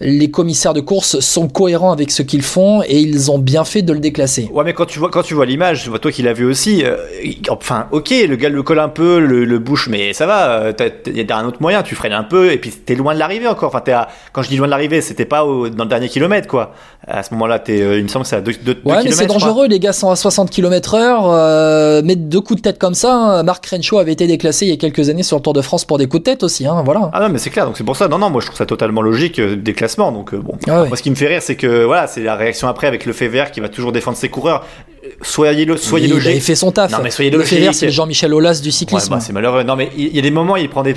les 0.00 0.30
commissaires 0.30 0.74
de 0.74 0.80
course 0.80 1.20
sont 1.20 1.48
cohérents 1.48 1.92
avec 1.92 2.10
ce 2.10 2.22
qu'ils 2.22 2.42
font 2.42 2.82
et 2.82 3.00
ils 3.00 3.30
ont 3.30 3.38
bien 3.38 3.64
fait 3.64 3.82
de 3.82 3.92
le 3.92 3.98
déclasser. 3.98 4.48
Ouais, 4.52 4.64
mais 4.64 4.72
quand 4.72 4.86
tu 4.86 4.98
vois, 4.98 5.10
quand 5.10 5.22
tu 5.22 5.34
vois 5.34 5.46
l'image, 5.46 5.90
toi 6.00 6.12
qui 6.12 6.22
l'as 6.22 6.32
vu 6.32 6.44
aussi, 6.44 6.84
euh, 6.84 6.96
enfin, 7.50 7.86
ok, 7.90 8.10
le 8.28 8.36
gars 8.36 8.48
le 8.48 8.62
colle 8.62 8.78
un 8.78 8.88
peu, 8.88 9.18
le, 9.18 9.58
bouche, 9.58 9.88
mais 9.88 10.12
ça 10.12 10.26
va, 10.26 10.72
il 11.06 11.16
y 11.16 11.32
a 11.32 11.36
un 11.36 11.44
autre 11.44 11.58
moyen, 11.60 11.82
tu 11.82 11.94
freines 11.94 12.12
un 12.12 12.22
peu 12.22 12.52
et 12.52 12.58
puis 12.58 12.70
t'es 12.70 12.94
loin 12.94 13.14
de 13.14 13.18
l'arrivée 13.18 13.48
encore. 13.48 13.74
Enfin, 13.74 13.82
à, 13.92 14.08
quand 14.32 14.42
je 14.42 14.48
dis 14.48 14.56
loin 14.56 14.66
de 14.66 14.70
l'arrivée, 14.70 15.00
c'était 15.00 15.24
pas 15.24 15.40
dans 15.40 15.84
le 15.84 15.88
dernier 15.88 16.08
kilomètre, 16.08 16.46
quoi. 16.46 16.72
À 17.06 17.22
ce 17.22 17.32
moment-là, 17.34 17.62
euh, 17.68 17.96
il 17.98 18.04
me 18.04 18.08
semble 18.08 18.24
que 18.24 18.28
c'est 18.28 18.36
à 18.36 18.40
2 18.40 18.52
km. 18.52 18.80
Ouais, 18.84 19.04
mais 19.04 19.10
c'est 19.10 19.26
dangereux, 19.26 19.66
les 19.66 19.80
gars 19.80 19.92
sont 19.92 20.10
à 20.10 20.16
60 20.16 20.50
km 20.50 20.94
heure, 20.94 21.22
euh, 21.26 22.02
mettre 22.02 22.22
deux 22.22 22.40
coups 22.40 22.60
de 22.60 22.62
tête 22.62 22.78
comme 22.78 22.94
ça. 22.94 23.14
Hein. 23.14 23.42
Marc 23.42 23.66
Renshaw 23.66 23.98
avait 23.98 24.12
été 24.12 24.26
déclassé 24.26 24.66
il 24.66 24.68
y 24.68 24.72
a 24.72 24.76
quelques 24.76 25.08
années 25.08 25.22
sur 25.22 25.36
le 25.36 25.42
Tour 25.42 25.54
de 25.54 25.62
France 25.62 25.84
pour 25.84 25.98
des 25.98 26.06
coups 26.06 26.22
de 26.22 26.24
tête 26.24 26.42
aussi, 26.42 26.66
hein, 26.66 26.82
voilà. 26.84 27.10
Ah 27.12 27.20
non, 27.20 27.28
mais 27.30 27.38
c'est 27.38 27.50
clair, 27.50 27.66
donc 27.66 27.76
c'est 27.76 27.84
pour 27.84 27.96
ça. 27.96 28.08
Non, 28.08 28.18
non, 28.18 28.30
moi 28.30 28.40
je 28.40 28.46
trouve 28.46 28.58
ça 28.58 28.66
totalement 28.66 29.02
logique, 29.02 29.40
donc 29.96 30.34
bon. 30.34 30.56
Ah 30.68 30.84
moi, 30.84 30.96
ce 30.96 31.02
qui 31.02 31.10
me 31.10 31.14
fait 31.14 31.26
rire, 31.26 31.42
c'est 31.42 31.56
que 31.56 31.84
voilà, 31.84 32.06
c'est 32.06 32.22
la 32.22 32.36
réaction 32.36 32.68
après 32.68 32.86
avec 32.86 33.06
le 33.06 33.12
fait 33.12 33.28
vert 33.28 33.50
qui 33.50 33.60
va 33.60 33.68
toujours 33.68 33.92
défendre 33.92 34.16
ses 34.16 34.28
coureurs. 34.28 34.66
Soyez, 35.22 35.64
le, 35.64 35.76
soyez 35.76 36.06
oui, 36.06 36.12
logique. 36.12 36.32
il 36.34 36.40
fait 36.40 36.54
son 36.54 36.72
taf. 36.72 36.92
Non, 36.92 36.98
mais 37.02 37.10
soyez 37.10 37.30
vert, 37.30 37.74
c'est 37.74 37.90
Jean-Michel 37.90 38.32
Aulas 38.34 38.60
du 38.62 38.70
cyclisme. 38.70 39.12
Ouais, 39.12 39.18
bah, 39.18 39.24
c'est 39.24 39.32
malheureux. 39.32 39.62
Non, 39.62 39.76
mais 39.76 39.90
il 39.96 40.14
y 40.14 40.18
a 40.18 40.22
des 40.22 40.30
moments, 40.30 40.56
il 40.56 40.68
prend, 40.68 40.82
des, 40.82 40.94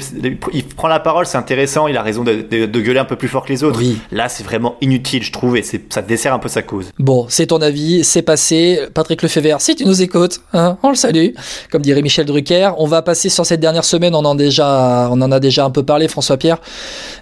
il 0.54 0.64
prend 0.64 0.88
la 0.88 1.00
parole, 1.00 1.26
c'est 1.26 1.38
intéressant, 1.38 1.88
il 1.88 1.98
a 1.98 2.02
raison 2.02 2.24
de, 2.24 2.42
de, 2.42 2.82
gueuler 2.82 3.00
un 3.00 3.06
peu 3.06 3.16
plus 3.16 3.28
fort 3.28 3.46
que 3.46 3.52
les 3.52 3.64
autres. 3.64 3.80
Oui. 3.80 3.98
Là, 4.12 4.30
c'est 4.30 4.44
vraiment 4.44 4.76
inutile, 4.82 5.24
je 5.24 5.32
trouve, 5.32 5.58
et 5.58 5.64
ça 5.90 6.02
dessert 6.02 6.34
un 6.34 6.40
peu 6.40 6.50
sa 6.50 6.62
cause. 6.62 6.92
Bon, 7.00 7.26
c'est 7.30 7.48
ton 7.48 7.62
avis, 7.62 8.04
c'est 8.04 8.22
passé. 8.22 8.80
Patrick 8.94 9.22
Lefebvre, 9.22 9.62
si 9.62 9.76
tu 9.76 9.86
nous 9.86 10.02
écoutes, 10.02 10.42
hein, 10.54 10.78
on 10.84 10.90
le 10.90 10.96
salue. 10.96 11.30
Comme 11.72 11.82
dirait 11.82 12.02
Michel 12.02 12.26
Drucker. 12.26 12.72
On 12.78 12.88
va 12.88 13.02
passer 13.02 13.30
sur 13.30 13.46
cette 13.46 13.60
dernière 13.60 13.86
semaine, 13.86 14.16
on 14.16 14.26
en, 14.26 14.36
déjà, 14.36 15.10
on 15.12 15.22
en 15.22 15.32
a 15.32 15.40
déjà 15.40 15.66
un 15.66 15.72
peu 15.72 15.84
parlé, 15.84 16.08
François 16.08 16.38
Pierre. 16.38 16.58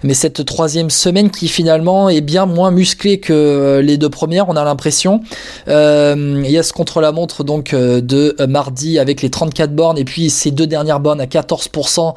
Mais 0.02 0.14
cette 0.14 0.44
troisième 0.44 0.90
semaine 0.90 1.30
qui 1.30 1.48
finalement 1.48 2.08
est 2.08 2.20
bien 2.20 2.46
moins 2.46 2.70
musclée 2.70 3.20
que 3.20 3.80
les 3.82 3.98
deux 3.98 4.08
premières, 4.08 4.48
on 4.48 4.56
a 4.56 4.64
l'impression. 4.64 5.20
Euh, 5.68 6.42
il 6.44 6.50
y 6.50 6.58
a 6.58 6.62
ce 6.62 6.72
contre-la-montre 6.80 7.44
donc 7.44 7.74
euh, 7.74 8.00
de 8.00 8.34
mardi 8.48 8.98
avec 8.98 9.20
les 9.20 9.28
34 9.28 9.74
bornes 9.74 9.98
et 9.98 10.04
puis 10.06 10.30
ces 10.30 10.50
deux 10.50 10.66
dernières 10.66 10.98
bornes 10.98 11.20
à 11.20 11.26
14% 11.26 12.14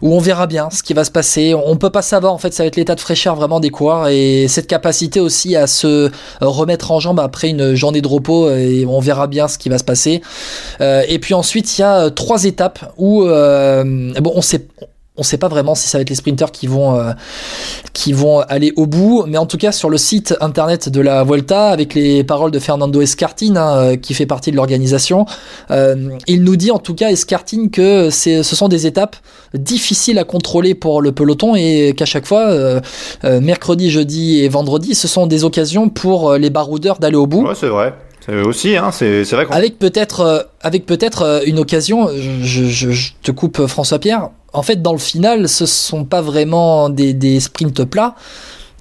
où 0.00 0.14
on 0.14 0.20
verra 0.20 0.46
bien 0.46 0.70
ce 0.70 0.84
qui 0.84 0.94
va 0.94 1.02
se 1.02 1.10
passer. 1.10 1.54
On 1.54 1.76
peut 1.76 1.90
pas 1.90 2.02
savoir 2.02 2.32
en 2.32 2.38
fait, 2.38 2.54
ça 2.54 2.62
va 2.62 2.68
être 2.68 2.76
l'état 2.76 2.94
de 2.94 3.00
fraîcheur 3.00 3.34
vraiment 3.34 3.58
des 3.58 3.70
coureurs 3.70 4.06
et 4.06 4.46
cette 4.46 4.68
capacité 4.68 5.18
aussi 5.18 5.56
à 5.56 5.66
se 5.66 6.12
remettre 6.40 6.92
en 6.92 7.00
jambe 7.00 7.18
après 7.18 7.48
une 7.48 7.74
journée 7.74 8.00
de 8.00 8.06
repos 8.06 8.48
et 8.48 8.86
on 8.86 9.00
verra 9.00 9.26
bien 9.26 9.48
ce 9.48 9.58
qui 9.58 9.70
va 9.70 9.78
se 9.78 9.84
passer. 9.84 10.22
Euh, 10.80 11.02
et 11.08 11.18
puis 11.18 11.34
ensuite 11.34 11.76
il 11.76 11.80
y 11.80 11.84
a 11.84 12.08
trois 12.10 12.44
étapes 12.44 12.92
où 12.98 13.24
bon 13.24 14.32
on 14.36 14.42
sait 14.42 14.68
on 15.16 15.22
ne 15.22 15.24
sait 15.24 15.38
pas 15.38 15.48
vraiment 15.48 15.74
si 15.74 15.88
ça 15.88 15.98
va 15.98 16.02
être 16.02 16.10
les 16.10 16.16
sprinters 16.16 16.50
qui 16.52 16.66
vont, 16.66 16.98
euh, 16.98 17.12
qui 17.92 18.12
vont 18.12 18.40
aller 18.40 18.72
au 18.76 18.86
bout, 18.86 19.24
mais 19.26 19.38
en 19.38 19.46
tout 19.46 19.56
cas 19.56 19.72
sur 19.72 19.88
le 19.88 19.96
site 19.96 20.36
internet 20.40 20.88
de 20.88 21.00
la 21.00 21.24
Vuelta, 21.24 21.68
avec 21.68 21.94
les 21.94 22.22
paroles 22.22 22.50
de 22.50 22.58
Fernando 22.58 23.00
Escartin, 23.00 23.56
hein, 23.56 23.76
euh, 23.76 23.96
qui 23.96 24.12
fait 24.12 24.26
partie 24.26 24.50
de 24.50 24.56
l'organisation, 24.56 25.24
euh, 25.70 26.10
il 26.26 26.42
nous 26.42 26.56
dit 26.56 26.70
en 26.70 26.78
tout 26.78 26.94
cas 26.94 27.10
Escartin 27.10 27.68
que 27.68 28.10
ce 28.10 28.42
sont 28.42 28.68
des 28.68 28.86
étapes 28.86 29.16
difficiles 29.54 30.18
à 30.18 30.24
contrôler 30.24 30.74
pour 30.74 31.00
le 31.00 31.12
peloton 31.12 31.54
et 31.54 31.94
qu'à 31.96 32.04
chaque 32.04 32.26
fois, 32.26 32.80
mercredi, 33.24 33.90
jeudi 33.90 34.40
et 34.40 34.48
vendredi, 34.48 34.94
ce 34.94 35.08
sont 35.08 35.26
des 35.26 35.44
occasions 35.44 35.88
pour 35.88 36.34
les 36.34 36.50
baroudeurs 36.50 36.98
d'aller 36.98 37.16
au 37.16 37.26
bout. 37.26 37.46
Ouais, 37.46 37.54
c'est 37.54 37.68
vrai. 37.68 37.94
Aussi, 38.28 38.76
hein, 38.76 38.90
c'est 38.92 39.22
vrai. 39.32 39.46
Avec 39.50 39.78
peut-être, 39.78 40.48
avec 40.60 40.84
peut-être 40.84 41.42
une 41.46 41.58
occasion. 41.58 42.08
Je, 42.42 42.64
je, 42.64 43.12
te 43.22 43.30
coupe, 43.30 43.66
François 43.66 43.98
Pierre 43.98 44.30
en 44.56 44.62
fait, 44.62 44.80
dans 44.80 44.92
le 44.92 44.98
final, 44.98 45.48
ce 45.48 45.66
sont 45.66 46.04
pas 46.04 46.22
vraiment 46.22 46.88
des, 46.88 47.12
des 47.12 47.40
sprints 47.40 47.84
plats 47.84 48.14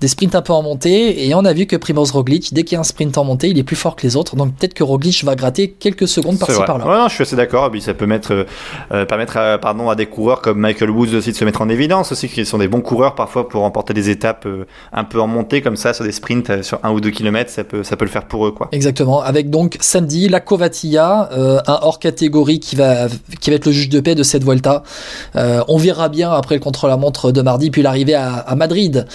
des 0.02 0.08
sprints 0.08 0.36
un 0.36 0.42
peu 0.42 0.54
en 0.54 0.62
montée, 0.62 1.26
et 1.26 1.34
on 1.36 1.46
a 1.46 1.54
vu 1.54 1.66
que 1.66 1.76
Primoz 1.76 2.12
Roglic, 2.12 2.54
dès 2.54 2.64
qu'il 2.64 2.76
y 2.76 2.78
a 2.78 2.82
un 2.82 2.84
sprint 2.84 3.18
en 3.18 3.24
montée, 3.24 3.50
il 3.50 3.58
est 3.58 3.64
plus 3.64 3.78
fort 3.78 3.96
que 3.96 4.06
les 4.06 4.16
autres, 4.16 4.36
donc 4.36 4.54
peut-être 4.56 4.74
que 4.74 4.84
Roglic 4.84 5.24
va 5.24 5.36
gratter 5.36 5.72
quelques 5.72 6.08
secondes 6.08 6.38
par-ci 6.38 6.60
par-là. 6.66 6.86
Ouais, 6.86 6.98
non, 6.98 7.08
je 7.08 7.14
suis 7.14 7.22
assez 7.22 7.36
d'accord, 7.36 7.72
ça 7.80 7.94
peut 7.94 8.06
mettre, 8.06 8.34
euh, 8.34 8.44
euh, 8.92 9.06
permettre 9.06 9.38
à, 9.38 9.58
pardon, 9.58 9.90
à 9.90 9.96
des 9.96 10.06
coureurs 10.06 10.42
comme 10.42 10.60
Michael 10.60 10.90
Woods 10.90 11.16
aussi 11.16 11.32
de 11.32 11.36
se 11.36 11.46
mettre 11.46 11.62
en 11.62 11.70
évidence, 11.70 12.12
aussi 12.12 12.28
qui 12.28 12.46
sont 12.46 12.58
des 12.58 12.68
bons 12.68 12.82
coureurs 12.82 13.16
parfois 13.16 13.48
pour 13.48 13.62
remporter 13.62 13.94
des 13.94 14.10
étapes 14.10 14.46
euh, 14.46 14.66
un 14.92 15.06
peu 15.06 15.22
en 15.22 15.28
montée 15.28 15.62
comme 15.62 15.78
ça, 15.78 15.94
sur 15.94 16.04
des 16.04 16.12
sprints 16.12 16.62
sur 16.62 16.80
un 16.84 16.92
ou 16.92 17.00
deux 17.00 17.12
kilomètres, 17.12 17.52
ça 17.52 17.64
peut, 17.64 17.84
ça 17.84 17.96
peut 17.96 18.06
le 18.06 18.12
faire 18.12 18.26
pour 18.26 18.46
eux. 18.48 18.52
Quoi. 18.52 18.68
Exactement, 18.74 19.22
avec 19.22 19.50
donc 19.50 19.78
samedi 19.80 20.28
la 20.28 20.40
Covatilla, 20.40 21.30
un 21.32 21.80
hors 21.82 22.00
catégorie 22.00 22.60
qui 22.60 22.76
va, 22.76 23.08
qui 23.40 23.50
va 23.50 23.56
être 23.56 23.66
le 23.66 23.72
juge 23.72 23.90
de 23.90 24.00
paix 24.00 24.16
de 24.16 24.24
cette 24.24 24.44
Vuelta. 24.44 24.84
on 25.36 25.78
verra 25.78 26.10
bien 26.10 26.32
après 26.32 26.56
le 26.56 26.62
contre-la-montre 26.62 27.32
de 27.32 27.42
mardi, 27.42 27.72
puis 27.72 27.82
l'arrivée 27.82 28.16
à, 28.16 28.34
à 28.36 28.56
Madrid 28.56 29.06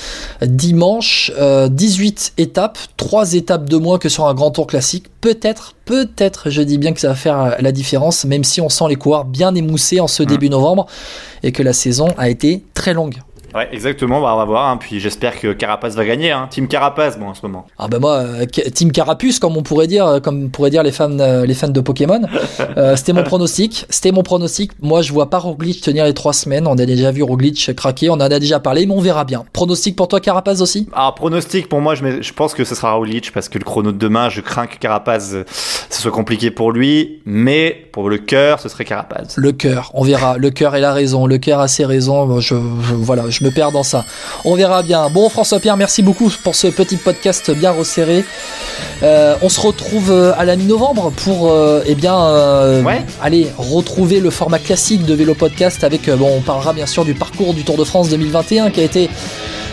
dimanche, 0.70 1.33
18 1.37 2.33
euh, 2.38 2.42
étapes, 2.42 2.78
3 2.96 3.35
étapes 3.35 3.68
de 3.68 3.76
moins 3.76 3.98
que 3.98 4.09
sur 4.09 4.26
un 4.26 4.35
grand 4.35 4.52
tour 4.52 4.68
classique. 4.68 5.06
Peut-être, 5.20 5.74
peut-être, 5.85 6.48
je 6.48 6.62
dis 6.62 6.78
bien 6.78 6.92
que 6.92 7.00
ça 7.00 7.09
va 7.09 7.16
faire 7.16 7.56
la 7.59 7.72
différence, 7.72 8.24
même 8.24 8.44
si 8.44 8.61
on 8.61 8.68
sent 8.68 8.85
les 8.88 8.94
coureurs 8.94 9.24
bien 9.24 9.52
émoussés 9.54 9.98
en 9.98 10.06
ce 10.06 10.22
mmh. 10.22 10.26
début 10.26 10.48
novembre 10.48 10.87
et 11.42 11.50
que 11.50 11.64
la 11.64 11.72
saison 11.72 12.09
a 12.16 12.28
été 12.28 12.64
très 12.74 12.94
longue. 12.94 13.16
Ouais, 13.54 13.68
exactement, 13.72 14.20
bah, 14.20 14.32
on 14.34 14.36
va 14.38 14.44
voir. 14.44 14.68
Hein. 14.68 14.76
Puis 14.76 15.00
j'espère 15.00 15.38
que 15.38 15.52
Carapace 15.52 15.94
va 15.94 16.04
gagner. 16.04 16.30
Hein. 16.30 16.48
Team 16.50 16.68
Carapace, 16.68 17.18
bon, 17.18 17.28
en 17.28 17.34
ce 17.34 17.42
moment. 17.42 17.66
Ah 17.78 17.88
bah 17.88 17.98
moi, 17.98 18.18
euh, 18.18 18.46
Team 18.46 18.92
Carapuce, 18.92 19.38
comme 19.38 19.56
on 19.56 19.62
pourrait 19.62 19.86
dire, 19.86 20.06
euh, 20.06 20.20
comme 20.20 20.50
pourraient 20.50 20.70
dire 20.70 20.82
les 20.82 20.92
fans, 20.92 21.18
euh, 21.18 21.46
les 21.46 21.54
fans 21.54 21.68
de 21.68 21.80
Pokémon. 21.80 22.22
c'était 22.96 23.12
mon 23.12 23.22
pronostic. 23.22 23.86
C'était 23.90 24.12
mon 24.12 24.22
pronostic. 24.22 24.72
Moi, 24.80 25.02
je 25.02 25.12
vois 25.12 25.30
pas 25.30 25.38
Roglic 25.38 25.80
tenir 25.80 26.04
les 26.04 26.14
trois 26.14 26.32
semaines. 26.32 26.66
On 26.66 26.78
a 26.78 26.86
déjà 26.86 27.10
vu 27.10 27.22
Roglic 27.22 27.74
craquer. 27.74 28.10
On 28.10 28.14
en 28.14 28.20
a 28.20 28.38
déjà 28.38 28.60
parlé, 28.60 28.86
mais 28.86 28.94
on 28.94 29.00
verra 29.00 29.24
bien. 29.24 29.44
Pronostic 29.52 29.96
pour 29.96 30.08
toi, 30.08 30.20
Carapace 30.20 30.60
aussi? 30.60 30.88
Ah, 30.92 31.12
pronostic 31.14 31.68
pour 31.68 31.80
moi, 31.80 31.94
je, 31.94 32.22
je 32.22 32.32
pense 32.32 32.54
que 32.54 32.64
ce 32.64 32.74
sera 32.74 32.92
Roglic 32.92 33.32
parce 33.32 33.48
que 33.48 33.58
le 33.58 33.64
chrono 33.64 33.92
de 33.92 33.98
demain, 33.98 34.28
je 34.28 34.40
crains 34.40 34.66
que 34.66 34.76
Carapace, 34.76 35.34
ce 35.90 36.02
soit 36.02 36.10
compliqué 36.10 36.50
pour 36.50 36.72
lui. 36.72 37.20
Mais 37.24 37.88
pour 37.92 38.08
le 38.08 38.18
cœur, 38.18 38.60
ce 38.60 38.68
serait 38.68 38.84
Carapace. 38.84 39.36
Le 39.36 39.52
cœur, 39.52 39.90
on 39.94 40.04
verra. 40.04 40.38
Le 40.38 40.50
cœur 40.50 40.74
est 40.74 40.80
la 40.80 40.92
raison. 40.92 41.26
Le 41.26 41.38
cœur 41.38 41.60
a 41.60 41.68
ses 41.68 41.84
raisons. 41.84 42.40
Je, 42.40 42.54
je, 42.54 42.94
voilà, 42.94 43.28
je 43.28 43.39
me 43.40 43.50
perds 43.50 43.72
dans 43.72 43.83
ça. 43.83 44.05
On 44.44 44.55
verra 44.55 44.83
bien. 44.83 45.09
Bon, 45.11 45.29
François-Pierre, 45.29 45.76
merci 45.76 46.03
beaucoup 46.03 46.31
pour 46.42 46.55
ce 46.55 46.66
petit 46.66 46.96
podcast 46.96 47.50
bien 47.50 47.70
resserré. 47.70 48.24
Euh, 49.03 49.35
on 49.42 49.48
se 49.48 49.61
retrouve 49.61 50.11
euh, 50.11 50.33
à 50.37 50.44
la 50.44 50.57
mi-novembre 50.57 51.11
pour 51.11 51.50
euh, 51.50 51.83
eh 51.87 51.94
bien, 51.94 52.18
aller 53.22 53.48
retrouver 53.57 54.20
le 54.20 54.31
format 54.31 54.59
classique 54.59 55.05
de 55.05 55.14
Vélo 55.14 55.35
Podcast 55.35 55.85
avec, 55.85 56.11
bon, 56.11 56.31
on 56.38 56.40
parlera 56.40 56.72
bien 56.72 56.87
sûr 56.87 57.05
du 57.05 57.14
parcours 57.14 57.55
du 57.55 57.64
Tour 57.64 57.76
de 57.76 57.85
France 57.85 58.09
2021 58.11 58.70
qui 58.70 58.81
a 58.81 58.85
été 58.85 59.11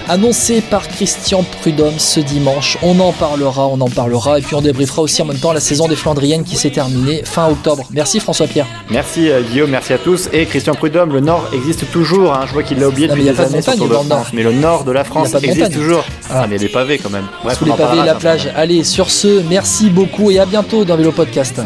annoncé 0.09 0.61
par 0.61 0.87
Christian 0.87 1.43
Prudhomme 1.61 1.97
ce 1.99 2.19
dimanche. 2.19 2.77
On 2.81 2.99
en 2.99 3.11
parlera, 3.11 3.67
on 3.67 3.79
en 3.81 3.89
parlera, 3.89 4.39
et 4.39 4.41
puis 4.41 4.55
on 4.55 4.61
débriefera 4.61 5.01
aussi 5.01 5.21
en 5.21 5.25
même 5.25 5.37
temps 5.37 5.53
la 5.53 5.59
saison 5.59 5.87
des 5.87 5.95
Flandriennes 5.95 6.43
qui 6.43 6.55
s'est 6.55 6.69
terminée 6.69 7.21
fin 7.23 7.49
octobre. 7.49 7.83
Merci 7.91 8.19
François 8.19 8.47
Pierre. 8.47 8.67
Merci 8.89 9.29
euh, 9.29 9.41
Guillaume, 9.41 9.69
merci 9.69 9.93
à 9.93 9.97
tous. 9.97 10.29
Et 10.33 10.45
Christian 10.45 10.75
Prudhomme, 10.75 11.13
le 11.13 11.19
Nord 11.19 11.49
existe 11.53 11.89
toujours. 11.91 12.33
Hein. 12.33 12.45
Je 12.47 12.53
vois 12.53 12.63
qu'il 12.63 12.79
l'a 12.79 12.87
oublié 12.87 13.07
depuis 13.07 13.23
des 13.23 13.39
années 13.39 13.61
sur 13.61 13.87
le 13.87 14.07
Nord. 14.07 14.27
Mais 14.33 14.43
le 14.43 14.53
Nord 14.53 14.83
de 14.83 14.91
la 14.91 15.03
France 15.03 15.33
existe 15.35 15.73
toujours. 15.73 16.03
Ah, 16.29 16.45
mais 16.47 16.57
des 16.57 16.69
pavés 16.69 16.97
quand 16.97 17.09
même. 17.09 17.27
Sous 17.57 17.65
les 17.65 17.71
pavés 17.71 17.99
et 17.99 18.05
la 18.05 18.15
plage. 18.15 18.49
Allez, 18.55 18.83
sur 18.83 19.11
ce, 19.11 19.41
merci 19.49 19.89
beaucoup 19.89 20.31
et 20.31 20.39
à 20.39 20.45
bientôt 20.45 20.85
dans 20.85 20.95
Vélo 20.95 21.11
Podcast. 21.11 21.61